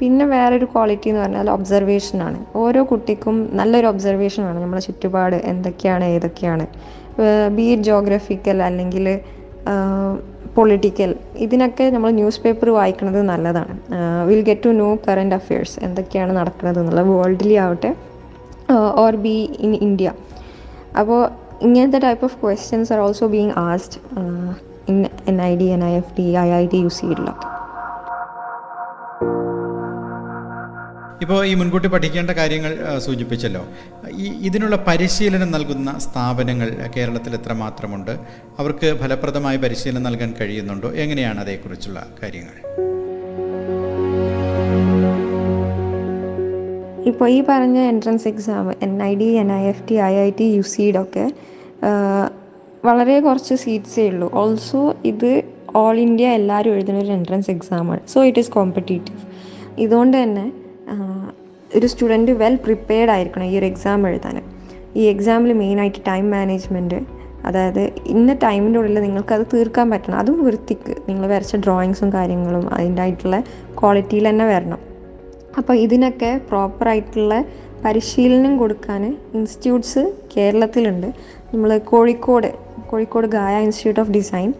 പിന്നെ 0.00 0.24
വേറൊരു 0.32 0.66
ക്വാളിറ്റി 0.72 1.08
എന്ന് 1.10 1.20
പറഞ്ഞാൽ 1.22 1.48
ഒബ്സർവേഷനാണ് 1.54 2.38
ഓരോ 2.62 2.80
കുട്ടിക്കും 2.90 3.36
നല്ലൊരു 3.60 3.86
ഒബ്സർവേഷനാണ് 3.92 4.58
നമ്മളെ 4.64 4.82
ചുറ്റുപാട് 4.88 5.36
എന്തൊക്കെയാണ് 5.52 6.04
ഏതൊക്കെയാണ്. 6.16 6.66
ബി 7.56 7.64
ഇറ്റ് 7.72 7.86
ജോഗ്രഫിക്കൽ 7.90 8.58
അല്ലെങ്കിൽ 8.68 9.06
പൊളിറ്റിക്കൽ 10.56 11.10
ഇതിനൊക്കെ 11.46 11.84
നമ്മൾ 11.94 12.10
ന്യൂസ് 12.18 12.40
പേപ്പർ 12.44 12.68
വായിക്കുന്നത് 12.78 13.18
നല്ലതാണ് 13.32 13.74
will 14.28 14.42
get 14.48 14.64
to 14.66 14.70
know 14.82 14.88
current 15.06 15.36
affairs 15.38 15.76
എന്തൊക്കെയാണ് 15.88 16.32
നടക്കുന്നത് 16.38 16.78
എന്നുള്ളത് 16.82 17.10
വേൾഡിലി 17.16 17.56
ആവട്ടെ. 17.64 17.90
ഓർ 19.02 19.14
ബി 19.26 19.36
ഇൻ 19.66 19.74
ഇന്ത്യ 19.86 20.08
അപ്പോൾ 20.96 21.30
ഇങ്ങനത്തെ 21.62 21.98
type 21.98 22.24
of 22.24 22.42
questions 22.42 22.92
are 22.92 22.98
also 22.98 23.26
being 23.26 23.50
asked 23.50 24.00
in 24.88 25.06
N 25.28 25.42
I 25.42 25.56
D 25.56 25.64
N 25.64 25.84
I 25.84 25.92
F 25.96 26.12
D 26.18 26.22
I 26.22 26.50
I 26.50 26.66
T 26.66 26.76
U 26.76 26.88
സിയിലൊക്കെ 26.88 27.58
ഇപ്പോൾ 31.22 31.46
ഈ 31.46 31.54
മുൻകൂട്ടി 31.54 31.88
പഠിക്കേണ്ട 31.88 32.30
കാര്യങ്ങൾ 32.30 32.98
സൂചിപ്പിച്ചല്ലോ. 32.98 33.66
ഈ 34.12 34.46
ഇതിനുള്ള 34.46 34.76
പരിശീലനം 34.76 35.50
നൽകുന്ന 35.50 35.98
സ്ഥാപനങ്ങൾ 35.98 36.68
കേരളത്തിൽ 36.96 37.34
എത്ര 37.34 37.42
എത്രമാത്രമുണ്ട് 37.42 38.10
അവർക്ക് 38.58 38.98
ഫലപ്രദമായ 39.00 39.56
പരിശീലനം 39.56 40.02
നൽകാൻ 40.02 40.34
കഴിയുന്നുണ്ടോ? 40.40 40.92
എങ്ങനെയാണ് 40.92 41.40
അതേക്കുറിച്ചുള്ള 41.40 42.06
കാര്യങ്ങൾ? 42.22 42.54
ഇപ്പോൾ 47.08 47.26
ഈ 47.36 47.38
പറഞ്ഞ 47.48 47.78
entrance 47.92 48.26
exam 48.30 48.66
N 48.86 48.92
I 49.10 49.12
D 49.20 49.28
N 49.42 49.50
I 49.58 49.62
F 49.72 49.84
T 49.88 49.96
I 50.08 50.12
I 50.26 50.30
T 50.38 50.46
U 50.56 50.64
സിയുടെ 50.72 51.00
ഒക്കെ 51.04 51.24
വളരെ 52.88 53.16
കുറച്ച് 53.26 53.54
സീറ്റ്സേ 53.64 54.04
ഉള്ളൂ. 54.12 54.26
ഓൾസോ 54.40 54.80
ഇത് 55.10 55.30
ഓൾ 55.80 55.96
ഇന്ത്യ 56.06 56.26
എല്ലാവരും 56.38 56.74
എഴുതുന്ന 56.76 57.00
ഒരു 57.04 57.12
എൻട്രൻസ് 57.18 57.50
എക്സാമാണ് 57.54 58.00
സോ 58.12 58.18
ഇറ്റ് 58.28 58.40
ഈസ് 58.42 58.50
കോമ്പറ്റീറ്റീവ് 58.56 59.20
ഇതുകൊണ്ട് 59.84 60.16
തന്നെ 60.22 60.46
ഒരു 61.78 61.86
സ്റ്റുഡന്റ് 61.92 62.32
വെൽ 62.42 62.56
പ്രിപ്പയർഡ് 62.66 63.12
ആയിരിക്കണം 63.14 63.46
ഈ 63.52 63.54
ഒരു 63.60 63.66
എക്സാം 63.72 64.06
എഴുതാൻ. 64.10 64.36
ഈ 65.00 65.02
എക്സാമിൽ 65.14 65.50
മെയിനായിട്ട് 65.62 66.00
ടൈം 66.10 66.26
മാനേജ്മെന്റ് 66.34 66.98
അതായത് 67.48 67.82
ഇന്ന 68.14 68.30
ടൈമിന്റെ 68.44 68.78
ഉള്ളിൽ 68.80 68.98
നിങ്ങൾക്കത് 69.06 69.44
തീർക്കാൻ 69.52 69.86
പറ്റണം. 69.92 70.16
അതും 70.22 70.38
വൃത്തിക്ക്. 70.46 70.94
നിങ്ങൾ 71.08 71.24
വരച്ച 71.32 71.56
ഡ്രോയിങ്സും 71.64 72.08
കാര്യങ്ങളും 72.16 72.64
അതിന്റെ 72.76 73.02
ആയിട്ടുള്ള 73.04 73.36
ക്വാളിറ്റിയിൽ 73.80 74.26
തന്നെ 74.30 74.46
വരണം. 74.52 74.80
അപ്പോൾ 75.58 75.74
ഇതിനൊക്കെ 75.84 76.30
പ്രോപ്പറായിട്ടുള്ള 76.50 77.34
പരിശീലനം 77.84 78.58
കൊടുക്കാൻ 78.58 79.02
ഇൻസ്റ്റിറ്റ്യൂട്ട്സ് 79.36 80.02
കേരളത്തിലുണ്ട്. 80.34 81.06
നമ്മൾ 81.52 81.70
Kozhikode 81.92 82.48
Kozhikode 82.90 83.26
Gaya 83.26 83.54
institute 83.66 84.02
of 84.04 84.12
design 84.18 84.50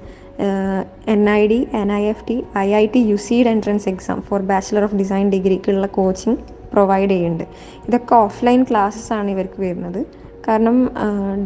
N 1.14 1.23
I 1.30 1.47
D 1.52 1.59
N 1.80 1.92
I 1.92 2.02
F 2.12 2.25
T 2.28 2.37
I 2.64 2.68
I 2.83 2.85
T 2.95 3.00
U 3.11 3.16
സിയുടെ 3.26 3.50
entrance 3.57 3.88
exam 3.92 4.18
for 4.28 4.40
bachelor 4.50 4.85
of 4.88 4.97
design 5.00 5.26
ഡിഗ്രിക്കുള്ള 5.35 5.87
coaching 5.99 6.38
provide 6.73 7.11
ചെയ്യുന്നുണ്ട്. 7.11 7.47
ഇതൊക്കെ 7.88 8.14
ഓഫ്ലൈൻ 8.14 8.62
ക്ലാസ്സസ് 8.71 9.12
ആണ് 9.18 9.28
ഇവർക്ക് 9.35 9.61
വരുന്നത്. 9.66 10.00
കാരണം 10.49 10.76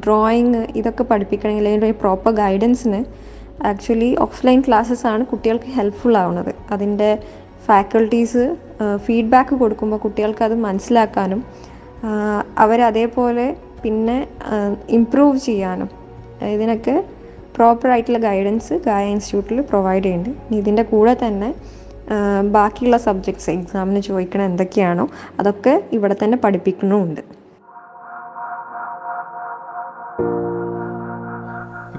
ഡ്രോയിങ് 0.04 0.62
ഇതൊക്കെ 0.80 1.04
പഠിപ്പിക്കണമെങ്കിൽ 1.12 1.68
അതിന്റെ 1.68 1.90
പ്രോപ്പർ 2.02 2.32
ഗൈഡൻസിന് 2.42 3.00
ആക്ച്വലി 3.70 4.16
ഓഫ്ലൈൻ 4.26 4.60
ക്ലാസ്സസ് 4.66 5.06
ആണ് 5.12 5.26
കുട്ടികൾക്ക് 5.26 5.70
ഹെൽപ്ഫുൾ 5.78 6.16
ആവുന്നത്. 6.22 6.52
അതിന്റെ 6.70 7.10
ഫാക്കൽറ്റീസ് 7.66 8.44
ഫീഡ്ബാക്ക് 8.96 9.54
കൊടുക്കുമ്പോൾ 9.54 9.96
കുട്ടികൾക്ക് 9.96 10.44
അത് 10.44 10.54
മനസ്സിലാക്കാനും 10.58 11.40
അവരതേപോലെ 12.58 13.46
പിന്നെ 13.82 14.16
ഇമ്പ്രൂവ് 14.88 15.38
ചെയ്യാനും 15.38 15.90
ഇതിനൊക്കെ 16.46 16.94
പ്രോപ്പറായിട്ടുള്ള 17.54 18.18
ഗൈഡൻസ് 18.18 18.74
ഗായ 18.86 19.04
ഇൻസ്റ്റിറ്റ്യൂട്ടിൽ 19.06 19.60
പ്രൊവൈഡ് 19.60 20.04
ചെയ്യുന്നുണ്ട് 20.04 20.54
ഇതിന്റെ 20.54 20.82
കൂടെ 20.82 21.14
തന്നെ 21.14 21.50
ബാക്കിയുള്ള 22.50 22.98
സബ്ജക്ട്സ് 22.98 23.50
എക്സാമിന് 23.50 24.00
ചോദിക്കണ 24.00 24.42
എന്തൊക്കെയാണോ 24.42 25.04
അതൊക്കെ 25.40 25.74
ഇവിടെ 25.92 26.16
തന്നെ 26.22 26.38
പഠിപ്പിക്കണമുണ്ട് 26.38 27.41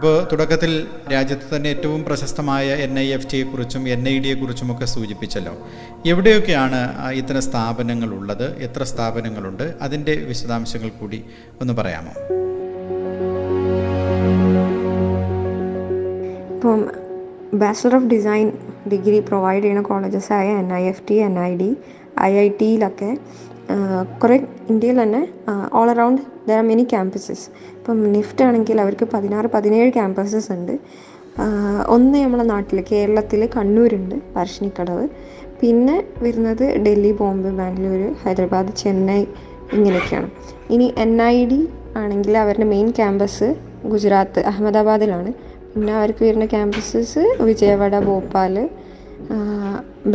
ഇപ്പോൾ 0.04 0.24
തുടക്കത്തിൽ 0.32 0.88
രാജ്യത്ത് 1.14 1.56
തന്നെ 1.56 1.70
ഏറ്റവും 1.70 2.04
പ്രശസ്തമായ 2.04 2.66
എൻ 2.86 3.00
ഐ 3.00 3.14
എഫ് 3.14 3.28
ടിയെ 3.34 3.44
കുറിച്ചും 3.44 3.90
എൻ 3.90 4.10
ഐ 4.10 4.20
ഡിയെ 4.20 4.34
കുറിച്ചുമൊക്കെ 4.34 4.86
സൂചിപ്പിച്ചല്ലോ. 4.86 5.54
എവിടെയൊക്കെയാണ് 6.06 6.80
ഇത്തരം 7.12 7.42
സ്ഥാപനങ്ങൾ 7.42 8.10
ഉള്ളത് 8.14 8.58
എത്ര 8.58 8.84
സ്ഥാപനങ്ങളുണ്ട്? 8.84 9.64
അതിന്റെ 9.82 10.16
വിശദാംശങ്ങൾ 10.16 10.90
കൂടി 10.90 11.24
ഒന്ന് 11.62 11.74
പറയാമോ? 11.74 12.14
ഇപ്പം 16.56 16.82
bachelor 17.54 17.96
of 17.96 18.06
design 18.06 18.52
degree 18.92 19.20
provide 19.20 19.64
ചെയ്യുന്ന 19.64 19.84
കോളേജസ് 19.84 20.34
ആയ 20.34 20.50
N 20.50 20.74
I 20.74 20.84
F 20.84 21.04
T 21.10 21.14
N 21.14 21.40
I 21.40 21.58
D 21.58 21.78
I 22.22 22.34
I 22.34 22.50
ടിയിലൊക്കെ 22.62 23.18
കുറേ 24.22 24.36
ഇന്ത്യയിൽ 24.72 24.98
തന്നെ 25.04 25.22
all 25.80 25.90
around 25.94 26.22
there 26.48 26.56
are 26.60 26.66
many 26.72 26.84
campuses 26.94 27.46
ഇപ്പം 27.78 28.00
നിഫ്റ്റ് 28.16 28.44
ആണെങ്കിൽ 28.48 28.78
അവർക്ക് 28.84 29.06
പതിനാറ് 29.14 29.48
പതിനേഴ് 29.56 29.90
ക്യാമ്പസസ് 29.98 30.50
ഉണ്ട്. 30.56 30.74
ഒന്ന് 31.96 32.18
നമ്മളെ 32.24 32.46
നാട്ടിൽ 32.54 32.80
കേരളത്തിൽ 32.92 33.42
കണ്ണൂരുണ്ട് 33.56 34.16
പറശ്ശിനിക്കടവ് 34.36 35.06
പിന്നെ 35.62 35.96
വരുന്നത് 36.24 36.66
ഡൽഹി 36.86 37.14
ബോംബെ 37.22 37.52
ബാംഗ്ലൂർ 37.60 38.02
ഹൈദരാബാദ് 38.24 38.74
ചെന്നൈ 38.82 39.22
ഇങ്ങനെയൊക്കെയാണ്. 39.76 40.30
ഇനി 40.74 40.88
എൻ 41.04 41.14
ഐ 41.22 41.38
ഡി 41.52 41.62
ആണെങ്കിൽ 42.02 42.34
അവരുടെ 42.44 42.68
മെയിൻ 42.74 42.88
ക്യാമ്പസ് 43.00 43.48
ഗുജറാത്ത് 43.94 44.40
അഹമ്മദാബാദിലാണ്. 44.52 45.32
പിന്നെ 45.74 45.92
അവർക്ക് 46.00 46.24
വരുന്ന 46.28 46.46
ക്യാമ്പസസ് 46.54 47.24
വിജയവാഡ 47.50 47.96
ഭോപ്പാൽ 48.08 48.56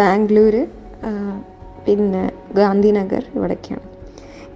ബാംഗ്ലൂർ 0.00 0.54
പിന്നെ 1.88 2.22
ഗാന്ധിനഗർ 2.56 3.24
ഇവിടെയൊക്കെയാണ് 3.34 3.86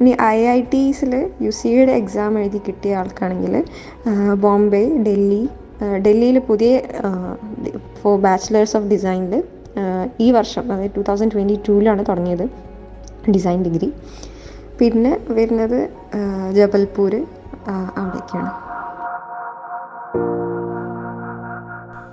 ഇനി 0.01 0.13
ഐ 0.27 0.39
ഐ 0.49 0.61
ടീസിൽ 0.71 1.13
യു 1.43 1.51
സിയുടെ 1.59 1.93
എക്സാം 1.99 2.33
എഴുതി 2.39 2.61
കിട്ടിയ 2.67 2.95
ആൾക്കാണെങ്കിൽ 2.97 3.55
ബോംബെ 4.41 4.83
ഡൽഹി 5.05 5.43
ഡൽഹിയിൽ 6.05 6.39
പുതിയ 6.49 6.71
ഫോർ 8.01 8.17
ബാച്ചിലേഴ്സ് 8.21 8.75
ഓഫ് 8.77 8.89
ഡിസൈനിൽ 8.89 9.35
ഈ 10.21 10.31
വർഷം 10.33 10.65
അതായത് 10.69 10.95
ടു 10.97 11.05
തൗസൻഡ് 11.07 11.33
ട്വന്റി 11.35 11.57
ടൂവിലാണ് 11.67 12.03
തുടങ്ങിയത് 12.09 12.47
ഡിസൈൻ 13.31 13.61
ഡിഗ്രി 13.67 13.89
പിന്നെ 14.79 15.13
വരുന്നത് 15.31 15.79
ജബൽപൂർ 16.53 17.15
ആ, 17.65 17.75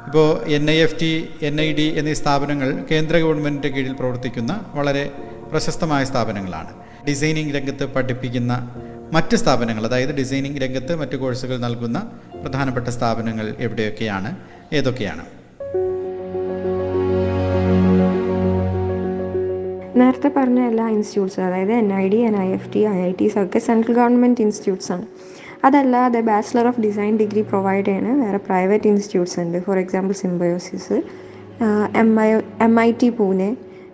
ഇപ്പോൾ 0.09 0.43
N 0.47 0.71
I 0.71 0.75
F 0.75 0.95
T 1.01 1.29
N 1.41 1.61
I 1.61 1.73
D 1.73 1.93
എന്നീ 1.97 2.13
സ്ഥാപനങ്ങൾ 2.13 2.85
കേന്ദ്ര 2.91 3.17
ഗവൺമെന്റിന്റെ 3.17 3.67
കീഴിൽ 3.67 3.93
പ്രവർത്തിക്കുന്ന 3.93 4.65
വളരെ 4.75 5.11
പ്രശസ്തമായ 5.51 6.03
സ്ഥാപനങ്ങളാണ്. 6.03 6.71
ഡിസൈനിങ് 7.07 7.51
രംഗത്ത് 7.55 7.85
പഠിപ്പിക്കുന്ന 7.85 8.75
മറ്റ് 9.13 9.35
സ്ഥാപനങ്ങൾ 9.35 9.85
അതായത് 9.85 10.09
ഡിസൈനിങ് 10.09 10.57
രംഗത്ത് 10.57 10.95
മറ്റ് 10.95 11.15
കോഴ്സുകൾ 11.15 11.57
നൽകുന്ന 11.57 12.11
പ്രധാനപ്പെട്ട 12.41 12.87
സ്ഥാപനങ്ങൾ 12.87 13.55
എവിടെയൊക്കെയാണ്? 13.59 14.35
ഏതൊക്കെയാണ്? 14.73 15.25
നേരത്തെ 19.99 20.31
പറഞ്ഞ 20.37 20.59
എല്ലാ 20.59 20.87
ഇൻസ്റ്റിറ്റ്യൂട്ട്സും 20.89 21.45
അതായത് 21.45 21.71
N 21.71 21.93
I 21.93 22.09
D 22.09 22.15
N 22.15 22.37
I 22.37 22.47
F 22.53 22.73
T 22.73 22.79
I 22.79 23.01
I 23.01 23.11
Ts 23.21 23.39
ഒക്കെ 23.39 23.59
സെൻട്രൽ 23.59 23.95
ഗവൺമെന്റ് 23.95 24.41
ഇൻസ്റ്റിറ്റ്യൂട്ട്സ് 24.41 24.91
ആണ്. 24.91 25.05
അതല്ലാതെ 25.65 26.19
bachelor 26.29 26.67
of 26.67 26.81
design 26.81 27.13
degree 27.17 27.41
provide 27.41 27.85
ചെയ്യണ. 27.85 28.11
വേറെ 28.25 28.37
പ്രൈവറ്റ് 28.37 28.87
ഇൻസ്റ്റിറ്റ്യൂട്ട്സ് 28.87 29.39
ഉണ്ട്. 29.39 29.57
For 29.65 29.79
example 29.79 30.13
Symbiosis 30.13 30.97
M 32.01 32.21
I 32.21 32.29
M 32.67 32.79
I 32.81 32.91
T 33.01 33.09
Pune 33.09 33.49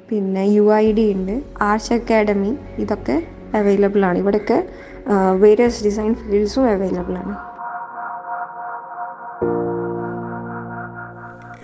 പിന്നെ 0.10 0.43
യു 0.57 0.65
ഐ 0.75 0.86
ഡി 0.93 1.05
ഉണ്ട്. 1.13 1.36
Arts 1.69 1.93
academy 1.93 2.51
ഇതൊക്കെ 2.84 3.17
available 3.60 4.05
ആണ്. 4.05 4.17
ഇവിടെയൊക്കെ 4.17 4.60
വേരിയസ് 5.43 5.84
ഡിസൈൻ 5.86 6.13
ഫീൽഡ്സും 6.22 6.69
അവൈലബിൾ 6.75 7.17
ആണ്. 7.24 7.36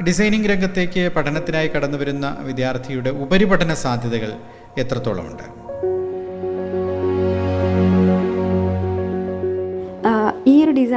ഡിസൈനിങ് 0.08 0.50
രംഗത്തേക്ക് 0.50 1.12
പഠനത്തിനായി 1.16 1.68
കടന്നു 1.68 1.98
വരുന്ന 1.98 2.38
വിദ്യാർത്ഥിയുടെ 2.42 3.10
ഉപരിപഠന 3.24 3.74
സാധ്യതകൾ 3.74 4.32
എത്രത്തോളമുണ്ട്? 4.78 5.61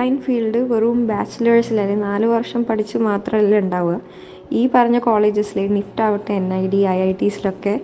ഡിസൈൻ 0.05 0.17
ഫീൽഡ് 0.25 0.61
വെറും 0.71 0.99
ബാച്ചിലേഴ്സിൽ 1.09 1.77
അല്ലെങ്കിൽ 1.83 2.03
നാല് 2.07 2.27
വർഷം 2.33 2.63
പഠിച്ച് 2.69 2.97
മാത്രമല്ല 3.07 3.53
ഉണ്ടാവുക. 3.65 3.95
ഈ 4.59 4.63
പറഞ്ഞ 4.75 4.97
കോളേജസിൽ 5.07 5.59
നിഫ്റ്റ് 5.77 6.03
ആവട്ടെ 6.07 6.33
N 6.41 6.47
I 6.55 6.65
D 6.73 6.81
I 6.95 6.97
I 7.07 7.13
ടീസിലൊക്കെ 7.21 7.75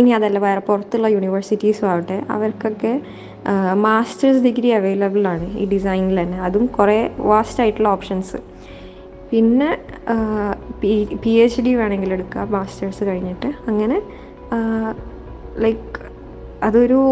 ഇനി 0.00 0.10
അതല്ല 0.18 0.38
വേറെ 0.44 0.62
പുറത്തുള്ള 0.68 1.08
യൂണിവേഴ്സിറ്റീസും 1.14 1.88
ആവട്ടെ 1.92 2.18
അവർക്കൊക്കെ 2.36 2.92
മാസ്റ്റേഴ്സ് 3.86 4.42
ഡിഗ്രി 4.46 4.70
അവൈലബിൾ 4.78 5.26
ആണ് 5.32 5.48
ഈ 5.62 5.66
ഡിസൈനിൽ 5.74 6.16
തന്നെ. 6.22 6.38
അതും 6.48 6.64
കുറേ 6.78 6.98
വാസ്റ്റ് 7.32 7.60
ആയിട്ടുള്ള 7.64 7.90
ഓപ്ഷൻസ് 7.96 8.40
പിന്നെ 9.32 9.70
പി 11.24 11.34
എച്ച് 11.44 11.60
ഡി 11.66 11.74
വേണമെങ്കിൽ 11.82 12.12
എടുക്കുക 12.18 12.48
മാസ്റ്റേഴ്സ് 12.56 13.04
കഴിഞ്ഞിട്ട്. 13.10 13.50
അങ്ങനെ 13.70 14.00
ലൈക്ക് 15.66 15.98
അതൊരു 16.68 17.02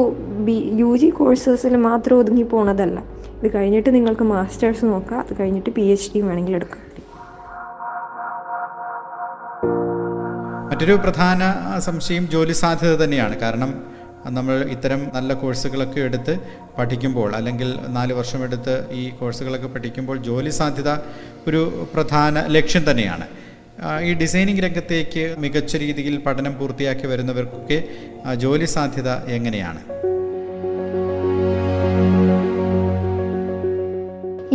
ബി 0.46 0.58
യു 0.82 0.90
ജി 1.02 1.10
കോഴ്സസിൽ 1.20 1.76
മാത്രം 1.90 2.16
ഒതുങ്ങി 2.22 2.48
പോണതല്ല. 2.54 2.98
ഇത് 3.42 3.54
കഴിഞ്ഞിട്ട് 3.54 3.94
നിങ്ങൾക്ക് 3.94 4.22
മാസ്റ്റേഴ്സ് 4.22 4.84
നോക്കാം. 4.84 5.20
അത് 5.20 5.32
കഴിഞ്ഞിട്ട് 5.40 5.70
പി 5.70 5.80
എച്ച് 5.80 6.10
ഡി 6.14 6.20
വേണമെങ്കിൽ 6.20 6.54
എടുക്കാം. 6.54 6.82
മറ്റൊരു 10.70 10.92
പ്രധാന 10.92 11.40
സംശയം 11.78 12.28
ജോലി 12.30 12.52
സാധ്യത 12.52 12.96
തന്നെയാണ്. 12.96 13.38
കാരണം 13.38 13.70
നമ്മൾ 14.26 14.56
ഇത്തരം 14.62 15.10
നല്ല 15.14 15.34
കോഴ്സുകളൊക്കെ 15.34 16.00
എടുത്ത് 16.00 16.38
പഠിക്കുമ്പോൾ 16.78 17.34
അല്ലെങ്കിൽ 17.34 17.78
നാല് 17.88 18.12
വർഷം 18.12 18.44
എടുത്ത് 18.44 18.90
ഈ 18.92 19.10
കോഴ്സുകളൊക്കെ 19.10 19.66
പഠിക്കുമ്പോൾ 19.66 20.16
ജോലി 20.16 20.50
സാധ്യത 20.50 20.90
ഒരു 21.48 21.88
പ്രധാന 21.94 22.40
ലക്ഷ്യം 22.46 22.90
തന്നെയാണ്. 22.90 23.26
ഈ 24.02 24.14
ഡിസൈനിങ് 24.14 24.58
രംഗത്തേക്ക് 24.58 25.36
മികച്ച 25.38 25.76
രീതിയിൽ 25.76 26.18
പഠനം 26.18 26.58
പൂർത്തിയാക്കി 26.58 27.06
വരുന്നവർക്കൊക്കെ 27.06 27.84
ജോലി 28.34 28.64
സാധ്യത 28.64 29.08
എങ്ങനെയാണ്? 29.08 29.80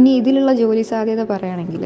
ഇനി 0.04 0.14
ഇതിലുള്ള 0.20 0.52
ജോലി 0.60 0.82
സാധ്യത 0.90 1.22
പറയുകയാണെങ്കിൽ 1.30 1.84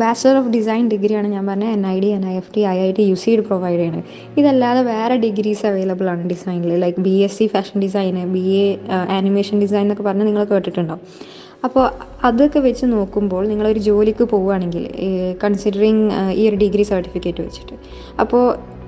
ബാച്ചിലർ 0.00 0.36
ഓഫ് 0.40 0.50
ഡിസൈൻ 0.54 0.84
ഡിഗ്രിയാണ് 0.92 1.28
ഞാൻ 1.32 1.44
പറഞ്ഞത്. 1.50 1.70
N 1.76 1.84
I 1.92 1.94
D 2.02 2.10
N 2.16 2.24
I 2.32 2.34
F 2.40 2.52
T 2.56 2.62
I 2.72 2.74
I 2.84 2.90
T 2.98 3.04
U 3.08 3.16
Sid 3.22 3.42
provide 3.48 3.78
ചെയ്യുന്നത് 3.80 4.04
ഇതല്ലാതെ 4.40 4.82
വേറെ 4.90 5.14
ഡിഗ്രീസ് 5.24 5.64
അവൈലബിൾ 5.70 6.08
ആണ് 6.12 6.22
ഡിസൈനിൽ 6.32 6.74
like 6.84 7.02
B 7.06 7.14
S 7.26 7.36
C 7.38 7.46
fashion 7.54 7.76
design 7.84 8.18
B 8.36 8.44
A 8.60 8.68
animation 9.16 9.56
design 9.64 9.82
എന്നൊക്കെ 9.86 10.04
പറഞ്ഞ് 10.08 10.26
നിങ്ങൾ 10.28 10.44
കേട്ടിട്ടുണ്ടാവും. 10.52 11.02
അപ്പോൾ 11.68 11.84
അതൊക്കെ 12.28 12.62
വെച്ച് 12.68 12.86
നോക്കുമ്പോൾ 12.94 13.42
നിങ്ങളൊരു 13.52 13.82
ജോലിക്ക് 13.88 14.26
പോവുകയാണെങ്കിൽ 14.34 14.84
കൺസിഡറിങ് 15.44 16.06
ഈ 16.40 16.44
ഒരു 16.50 16.58
ഡിഗ്രി 16.64 16.86
സർട്ടിഫിക്കറ്റ് 16.92 17.42
വെച്ചിട്ട്. 17.46 17.76
അപ്പോൾ 18.24 18.44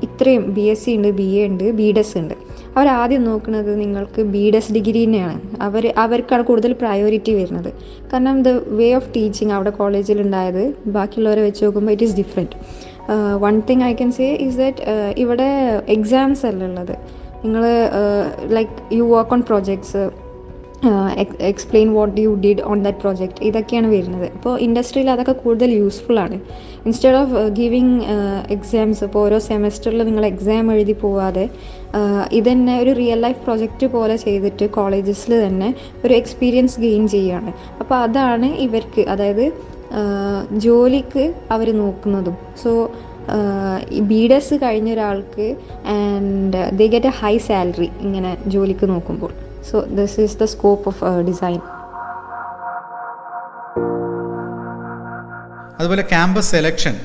ഇത്രയും 0.09 0.45
ബി 0.59 0.67
എസ് 0.75 0.85
സി 0.87 0.95
ഉണ്ട് 0.99 1.11
ബി 1.21 1.29
എ 1.41 1.49
ഉണ്ട് 1.51 1.67
ബി 1.81 1.89
ഡെസ് 1.99 2.17
ഉണ്ട്. 2.23 2.37
അവരാദ്യം 2.79 3.23
നോക്കുന്നത് 3.29 3.71
നിങ്ങൾക്ക് 3.81 4.21
ബി 4.35 4.43
ഡെസ് 4.55 4.73
ഡിഗ്രീനെയാണ്. 4.77 5.39
അവർ 5.67 5.85
അവർക്കാണ് 6.05 6.43
കൂടുതൽ 6.51 6.73
പ്രയോറിറ്റി 6.83 7.33
വരുന്നത്. 7.39 7.71
കാരണം 8.13 8.37
ദ 8.47 8.51
വേ 8.81 8.89
ഓഫ് 8.99 9.09
ടീച്ചിങ് 9.17 9.55
അവിടെ 9.57 9.73
കോളേജിൽ 9.81 10.21
ഉണ്ടായത് 10.27 10.63
ബാക്കിയുള്ളവരെ 10.97 11.43
വെച്ച് 11.49 11.63
നോക്കുമ്പോൾ 11.65 11.93
it 11.97 12.07
is 12.09 12.17
different 12.21 12.57
one 13.45 13.55
thing 13.69 13.85
I 13.91 13.93
can 14.01 14.11
say 14.19 14.29
is 14.47 14.59
that 14.65 14.83
ഇവിടെ 15.25 15.49
എക്സാംസ് 15.97 16.45
അല്ല 16.51 16.63
ഉള്ളത്. 16.71 16.95
നിങ്ങൾ 17.45 17.65
like 18.57 18.77
you 18.99 19.05
work 19.15 19.35
on 19.37 19.43
projects 19.51 20.03
explain 21.51 21.89
what 21.95 22.15
you 22.25 22.33
did 22.43 22.63
on 22.71 22.79
that 22.85 23.01
project 23.05 23.41
ഇതൊക്കെയാണ് 23.49 23.89
വരുന്നത്. 23.95 24.27
അപ്പോൾ 24.37 24.53
ഇൻഡസ്ട്രിയിൽ 24.67 25.09
അതൊക്കെ 25.15 25.35
കൂടുതൽ 25.45 25.71
യൂസ്ഫുൾ 25.79 26.19
ആണ്. 26.25 26.37
ഇൻസ്റ്റെഡ് 26.87 27.19
ഓഫ് 27.23 27.33
ഗിവിങ് 27.59 27.97
എക്സാംസ് 28.57 29.01
ഇപ്പോൾ 29.07 29.23
ഓരോ 29.27 29.39
സെമസ്റ്ററിൽ 29.49 30.03
നിങ്ങൾ 30.09 30.27
എക്സാം 30.27 30.71
എഴുതി 30.75 30.95
പോവാതെ 31.03 31.45
ഇതന്നെ 32.39 32.75
ഒരു 32.83 32.93
റിയൽ 33.01 33.21
ലൈഫ് 33.27 33.41
പ്രോജക്റ്റ് 33.45 33.87
പോലെ 33.95 34.17
ചെയ്തിട്ട് 34.17 34.65
കോളേജസിൽ 34.79 35.33
തന്നെ 35.47 35.75
ഒരു 36.05 36.15
എക്സ്പീരിയൻസ് 36.15 36.81
ഗെയിൻ 36.81 37.09
ചെയ്യുകയാണ്. 37.15 37.53
അപ്പോൾ 37.81 37.97
അതാണ് 38.07 38.49
ഇവർക്ക് 38.67 39.05
അതായത് 39.15 39.45
ജോലിക്ക് 40.67 41.25
അവർ 41.57 41.69
നോക്കുന്നതും. 41.83 42.37
സോ 42.63 42.71
ബി 44.11 44.21
ഡെസ് 44.31 44.55
കഴിഞ്ഞ 44.55 44.89
ഒരാൾക്ക് 44.93 45.49
and 45.97 46.63
they 46.79 46.87
get 46.95 47.07
a 47.07 47.15
high 47.21 47.35
salary 47.49 47.91
ഇങ്ങനെ 48.07 48.33
ജോലിക്ക് 48.47 48.89
നോക്കുമ്പോൾ. 48.95 49.33
So 49.65 49.81
this 49.81 50.21
is 50.21 50.39
the 50.39 50.45
scope 50.45 50.89
of 50.89 51.05
design 51.27 51.61
അതുപോലെ 55.79 56.03
ക്യാമ്പസ് 56.03 56.51
സെലക്ഷൻ 56.51 57.01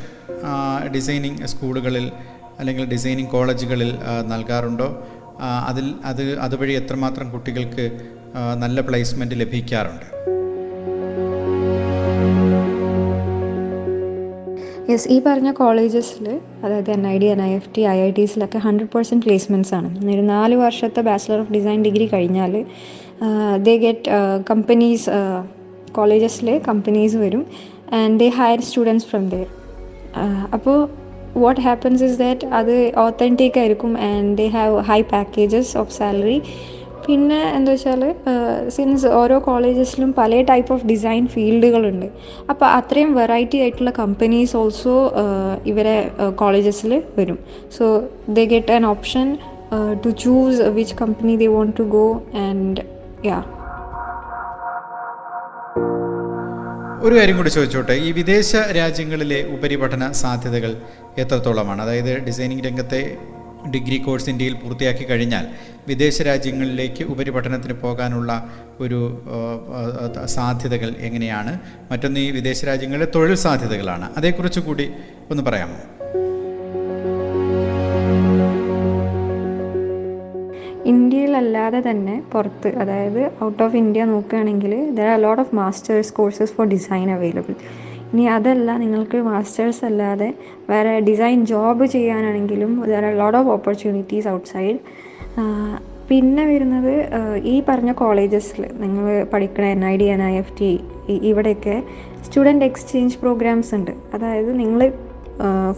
ഡിസൈനിങ് 0.93 1.47
സ്കൂളുകളിൽ 1.47 2.11
അല്ലെങ്കിൽ 2.59 2.85
ഡിസൈനിങ് 2.85 3.27
കോളേജുകളിൽ 3.27 3.97
നൽകാറുണ്ടോ? 4.25 5.07
അതിൽ 5.67 5.95
അത് 6.05 6.39
അതുവഴി 6.39 6.73
എത്രമാത്രം 6.73 7.31
കുട്ടികൾക്ക് 7.31 7.85
നല്ല 8.57 8.81
പ്ലേസ്മെന്റ് 8.81 9.35
ലഭിക്കാറുണ്ട്? 9.39 10.05
യെസ് 14.89 15.07
ഈ 15.09 15.19
പറഞ്ഞ 15.25 15.49
കോളേജസിൽ 15.57 16.25
അതായത് 16.63 16.89
N 16.91 17.03
I 17.07 17.17
D 17.17 17.27
N 17.33 17.41
I 17.41 17.51
F 17.55 17.69
T 17.75 17.81
I 17.87 17.97
I 17.99 18.09
ടീസിലൊക്കെ 18.11 18.59
hundred 18.59 18.89
percent 18.89 19.23
placements 19.25 19.73
ആണ്. 19.73 19.89
ഒരു 20.13 20.23
നാല് 20.29 20.55
വർഷത്തെ 20.61 21.01
ബാച്ചിലർ 21.01 21.39
ഓഫ് 21.39 21.51
ഡിസൈൻ 21.53 21.79
ഡിഗ്രി 21.83 22.05
കഴിഞ്ഞാൽ 22.07 22.53
ദേ 23.63 23.73
ഗെറ്റ് 23.77 24.09
കമ്പനീസ് 24.49 25.05
കോളേജസിൽ 25.91 26.49
കമ്പനീസ് 26.67 27.17
വരും 27.17 27.43
and 27.93 28.19
they 28.19 28.27
hire 28.37 28.61
students 28.61 29.05
from 29.05 29.25
there 29.29 29.49
അപ്പോൾ 30.53 30.77
വാട്ട് 31.35 31.61
ഹാപ്പൻസ് 31.61 32.03
ഇസ് 32.03 32.17
ദാറ്റ് 32.19 32.47
അത് 32.53 32.73
ഓത്തന്റിക് 32.97 33.59
ആയിരിക്കും 33.59 33.93
and 34.09 34.37
they 34.37 34.47
have 34.57 34.81
high 34.89 35.01
packages 35.13 35.77
of 35.77 35.93
salary 35.93 36.37
പിന്നെ 37.05 37.39
എന്താ 37.55 37.71
വെച്ചാൽ 37.73 38.01
സിൻസ് 38.75 39.07
ഓരോ 39.21 39.37
കോളേജസിലും 39.47 40.09
പല 40.19 40.41
ടൈപ്പ് 40.49 40.71
ഓഫ് 40.75 40.85
ഡിസൈൻ 40.91 41.23
ഫീൽഡുകളുണ്ട് 41.33 42.07
അപ്പോൾ 42.51 42.67
അത്രയും 42.77 43.11
വെറൈറ്റി 43.19 43.57
ആയിട്ടുള്ള 43.63 43.91
കമ്പനീസ് 44.01 44.55
ഓൾസോ 44.61 44.95
ഇവരെ 45.71 45.95
കോളേജസിൽ 46.41 46.93
വരും. 47.17 47.39
So 47.77 47.85
they 48.37 48.45
get 48.53 48.73
an 48.77 48.85
option 48.93 49.27
to 50.05 50.11
choose 50.23 50.61
which 50.77 50.95
company 51.01 51.35
they 51.43 51.49
want 51.57 51.75
to 51.81 51.85
go 51.97 52.05
and 52.45 52.81
yeah 53.31 53.39
ഒരു 57.05 57.13
കാര്യം 57.15 57.37
കൂടി 57.37 57.51
ചോദിച്ചോട്ടെ. 57.55 57.95
ഈ 58.07 58.09
വിദേശ 58.17 58.51
രാജ്യങ്ങളിലെ 58.77 59.39
ഉപരിപഠന 59.55 60.03
സാധ്യതകൾ 60.23 60.71
എത്രത്തോളമാണ്? 61.23 61.81
അതായത് 61.85 62.11
ഡിസൈനിങ് 62.27 62.63
രംഗത്തെ 62.67 63.01
ഡിഗ്രി 63.69 63.97
കോഴ്സ് 63.97 64.29
ഇന്ത്യയിൽ 64.29 64.53
പൂർത്തിയാക്കി 64.53 65.03
കഴിഞ്ഞാൽ 65.03 65.47
വിദേശ 65.87 66.21
രാജ്യങ്ങളിലേക്ക് 66.21 67.03
ഉപരിപഠനത്തിന് 67.03 67.73
പോകാനുള്ള 67.73 68.49
ഒരു 68.79 69.21
സാധ്യതകൾ 70.25 70.95
എങ്ങനെയാണ്? 70.97 71.59
മറ്റൊന്ന് 71.91 72.19
ഈ 72.19 72.31
വിദേശ 72.31 72.65
രാജ്യങ്ങളിലെ 72.65 73.07
തൊഴിൽ 73.15 73.35
സാധ്യതകളാണ്. 73.35 74.11
അതേക്കുറിച്ച് 74.17 74.59
കൂടി 74.59 74.91
ഒന്ന് 75.31 75.43
പറയാമോ? 75.43 75.77
ഇന്ത്യയിലല്ലാതെ 80.85 81.83
തന്നെ 81.89 82.23
പുറത്ത് 82.33 82.67
അതായത് 82.67 83.31
ഔട്ട് 83.43 83.63
ഓഫ് 83.63 83.75
ഇന്ത്യ 83.75 84.03
നോക്കുകയാണെങ്കിൽ 84.03 84.91
there 84.95 85.07
are 85.07 85.21
lot 85.21 85.41
of 85.41 85.55
masters 85.55 86.13
courses 86.13 86.51
for 86.51 86.67
design 86.67 87.11
available 87.11 87.55
ഇനി 88.13 88.25
അതല്ല 88.37 88.71
നിങ്ങൾക്ക് 88.83 89.17
മാസ്റ്റേഴ്സ് 89.27 89.83
അല്ലാതെ 89.89 90.27
വേറെ 90.71 90.91
ഡിസൈൻ 91.09 91.39
ജോബ് 91.51 91.85
ചെയ്യാനാണെങ്കിലും 91.85 92.73
there 92.91 93.05
are 93.09 93.15
lot 93.21 93.37
of 93.39 93.49
opportunities 93.55 94.27
outside 94.35 94.79
പിന്നെ 96.09 96.43
വരുന്നത് 96.45 96.93
ഈ 97.53 97.53
പറഞ്ഞ 97.67 97.91
കോളേജസിൽ 98.01 98.61
നിങ്ങൾ 98.83 99.05
പഠിക്കുന്ന 99.31 99.67
N 99.75 99.81
I 99.91 99.95
D 100.01 100.07
N 100.15 100.21
I 100.23 100.33
F 100.41 100.53
T 100.59 100.69
ഇവിടെയൊക്കെ 101.29 101.75
സ്റ്റുഡന്റ് 102.25 102.65
എക്സ്ചേഞ്ച് 102.65 103.17
പ്രോഗ്രാംസ് 103.23 103.71
ഉണ്ട്. 103.77 103.91
അതായത് 104.15 104.51
നിങ്ങൾ 104.59 104.81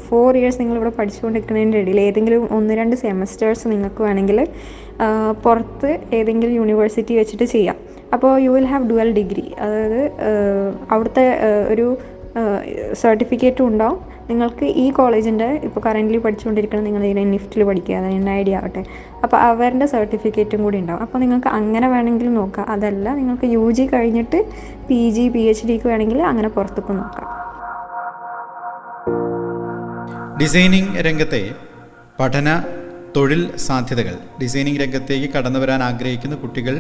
ഫോർ 0.08 0.30
ഇയേഴ്സ് 0.38 0.60
നിങ്ങളിവിടെ 0.62 0.92
പഠിച്ചുകൊണ്ടിരിക്കുന്നതിന്റെ 0.98 1.80
ഇടയിൽ 1.84 2.00
ഏതെങ്കിലും 2.00 2.42
ഒന്ന് 2.58 2.74
രണ്ട് 2.80 2.96
സെമസ്റ്റേഴ്സ് 3.04 3.66
നിങ്ങൾക്ക് 3.74 4.02
വേണമെങ്കിൽ 4.04 4.40
പുറത്ത് 5.44 5.92
ഏതെങ്കിലും 6.18 6.56
യൂണിവേഴ്സിറ്റി 6.60 7.14
വെച്ചിട്ട് 7.20 7.46
ചെയ്യാം. 7.54 7.78
അപ്പോൾ 8.14 8.32
you 8.46 8.52
will 8.56 8.68
have 8.72 8.86
dual 8.90 9.10
degree 9.20 9.46
അതായത് 9.64 10.02
അവിടുത്തെ 10.94 11.26
ഒരു 11.74 11.88
സർട്ടിഫിക്കറ്റും 13.02 13.68
ഉണ്ടാവും. 13.68 14.00
നിങ്ങൾക്ക് 14.30 14.66
ഈ 14.84 14.86
കോളേജിന്റെ 14.98 15.48
ഇപ്പോൾ 15.64 15.82
കറന്റ്ലി 15.86 16.18
പഠിച്ചുകൊണ്ടിരിക്കുന്ന 16.18 16.84
നിങ്ങൾ 16.86 17.04
ഇതിനെ 17.08 17.24
നിഫ്റ്റിൽ 17.34 17.64
പഠിക്കുക 17.64 17.96
അതായത് 17.96 18.16
എൻ 18.20 18.30
ഐ 18.30 18.44
ഡി 18.48 18.54
ആവട്ടെ. 18.60 18.82
അപ്പോൾ 19.24 19.38
അവരുടെ 19.50 19.86
സർട്ടിഫിക്കറ്റും 19.86 20.64
കൂടി 20.64 20.78
ഉണ്ടാവും. 20.84 21.02
അപ്പോൾ 21.06 21.20
നിങ്ങൾക്ക് 21.24 21.48
അങ്ങനെ 21.60 21.88
വേണമെങ്കിൽ 21.94 22.34
നോക്കാം. 22.40 22.66
അതല്ല 22.76 23.16
നിങ്ങൾക്ക് 23.20 23.50
യു 23.56 23.66
ജി 23.72 23.86
കഴിഞ്ഞിട്ട് 23.94 24.40
പി 24.90 25.02
ജി 25.18 25.26
പി 25.36 25.44
എച്ച് 25.52 25.68
ഡിക്ക് 25.68 25.88
വേണമെങ്കിൽ 25.92 26.22
അങ്ങനെ 26.32 26.50
പുറത്തേക്ക് 26.58 26.96
നോക്കാം. 27.02 27.28
ഡിസൈനിങ് 30.42 30.94
രംഗത്തെ 31.10 31.44
പഠന 32.20 32.50
തൊഴിൽ 33.16 33.42
സാധ്യതകൾ. 33.68 34.16
ഡിസൈനിങ് 34.42 34.80
രംഗത്തേക്ക് 34.84 35.28
കടന്നു 35.34 35.60
വരാൻ 35.60 35.82
ആഗ്രഹിക്കുന്ന 35.84 36.36
കുട്ടികൾ 36.36 36.76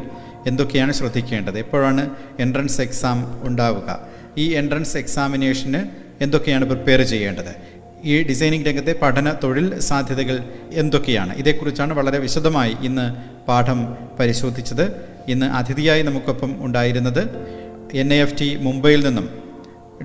എന്തൊക്കെയാണ് 0.49 0.91
ശ്രദ്ധിക്കേണ്ടത്? 0.91 1.57
എപ്പോഴാണ് 1.63 2.03
എൻട്രൻസ് 2.39 2.81
എക്സാം 2.81 3.19
ഉണ്ടാവുക? 3.47 3.89
ഈ 4.37 4.53
എൻട്രൻസ് 4.53 4.97
എക്സാമിനേഷന് 4.97 5.85
എന്തൊക്കെയാണ് 6.23 6.65
പ്രിപ്പയർ 6.65 7.01
ചെയ്യേണ്ടത്? 7.01 7.55
ഈ 8.03 8.23
ഡിസൈനിങ് 8.23 8.65
രംഗത്തെ 8.65 8.95
പഠന 9.01 9.35
തൊഴിൽ 9.43 9.79
സാധ്യതകൾ 9.79 10.43
എന്തൊക്കെയാണ്? 10.73 11.35
ഇതേക്കുറിച്ചാണ് 11.35 11.93
വളരെ 11.93 12.17
വിശദമായി 12.17 12.75
ഇന്ന് 12.81 13.13
പാഠം 13.45 13.97
പരിശോധിച്ചത്. 14.19 15.15
ഇന്ന് 15.27 15.45
അതിഥിയായി 15.45 16.01
നമുക്കൊപ്പം 16.01 16.65
ഉണ്ടായിരുന്നത് 16.65 17.21
എൻ 17.93 18.13
എ 18.13 18.21
എഫ് 18.21 18.39
ടി 18.41 18.55
മുംബൈയിൽ 18.55 19.05
നിന്നും 19.05 19.29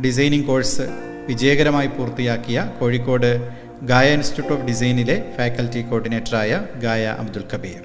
ഡിസൈനിങ് 0.05 0.45
കോഴ്സ് 0.45 0.81
വിജയകരമായി 1.29 1.87
പൂർത്തിയാക്കിയ 1.87 2.73
കോഴിക്കോട് 2.81 3.49
ഗായ 3.83 4.15
ഇൻസ്റ്റിറ്റ്യൂട്ട് 4.15 4.63
ഓഫ് 4.63 4.69
ഡിസൈനിലെ 4.69 5.25
ഫാക്കൽറ്റി 5.37 5.83
കോർഡിനേറ്ററായ 5.83 6.67
ഗായ 6.83 7.17
അബ്ദുൽ 7.19 7.45
കബീർ. 7.55 7.81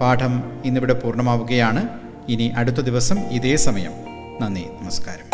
പാഠം 0.00 0.62
ഇന്നിവിടെ 0.64 0.92
പൂർണമാവുകയാണ്. 0.92 1.88
ഇനി 2.28 2.52
അടുത്ത 2.56 2.76
ദിവസം 2.76 3.18
ഇതേ 3.18 3.56
സമയം. 3.56 3.92
നന്ദി 4.40 4.64
നമസ്കാരം. 4.80 5.33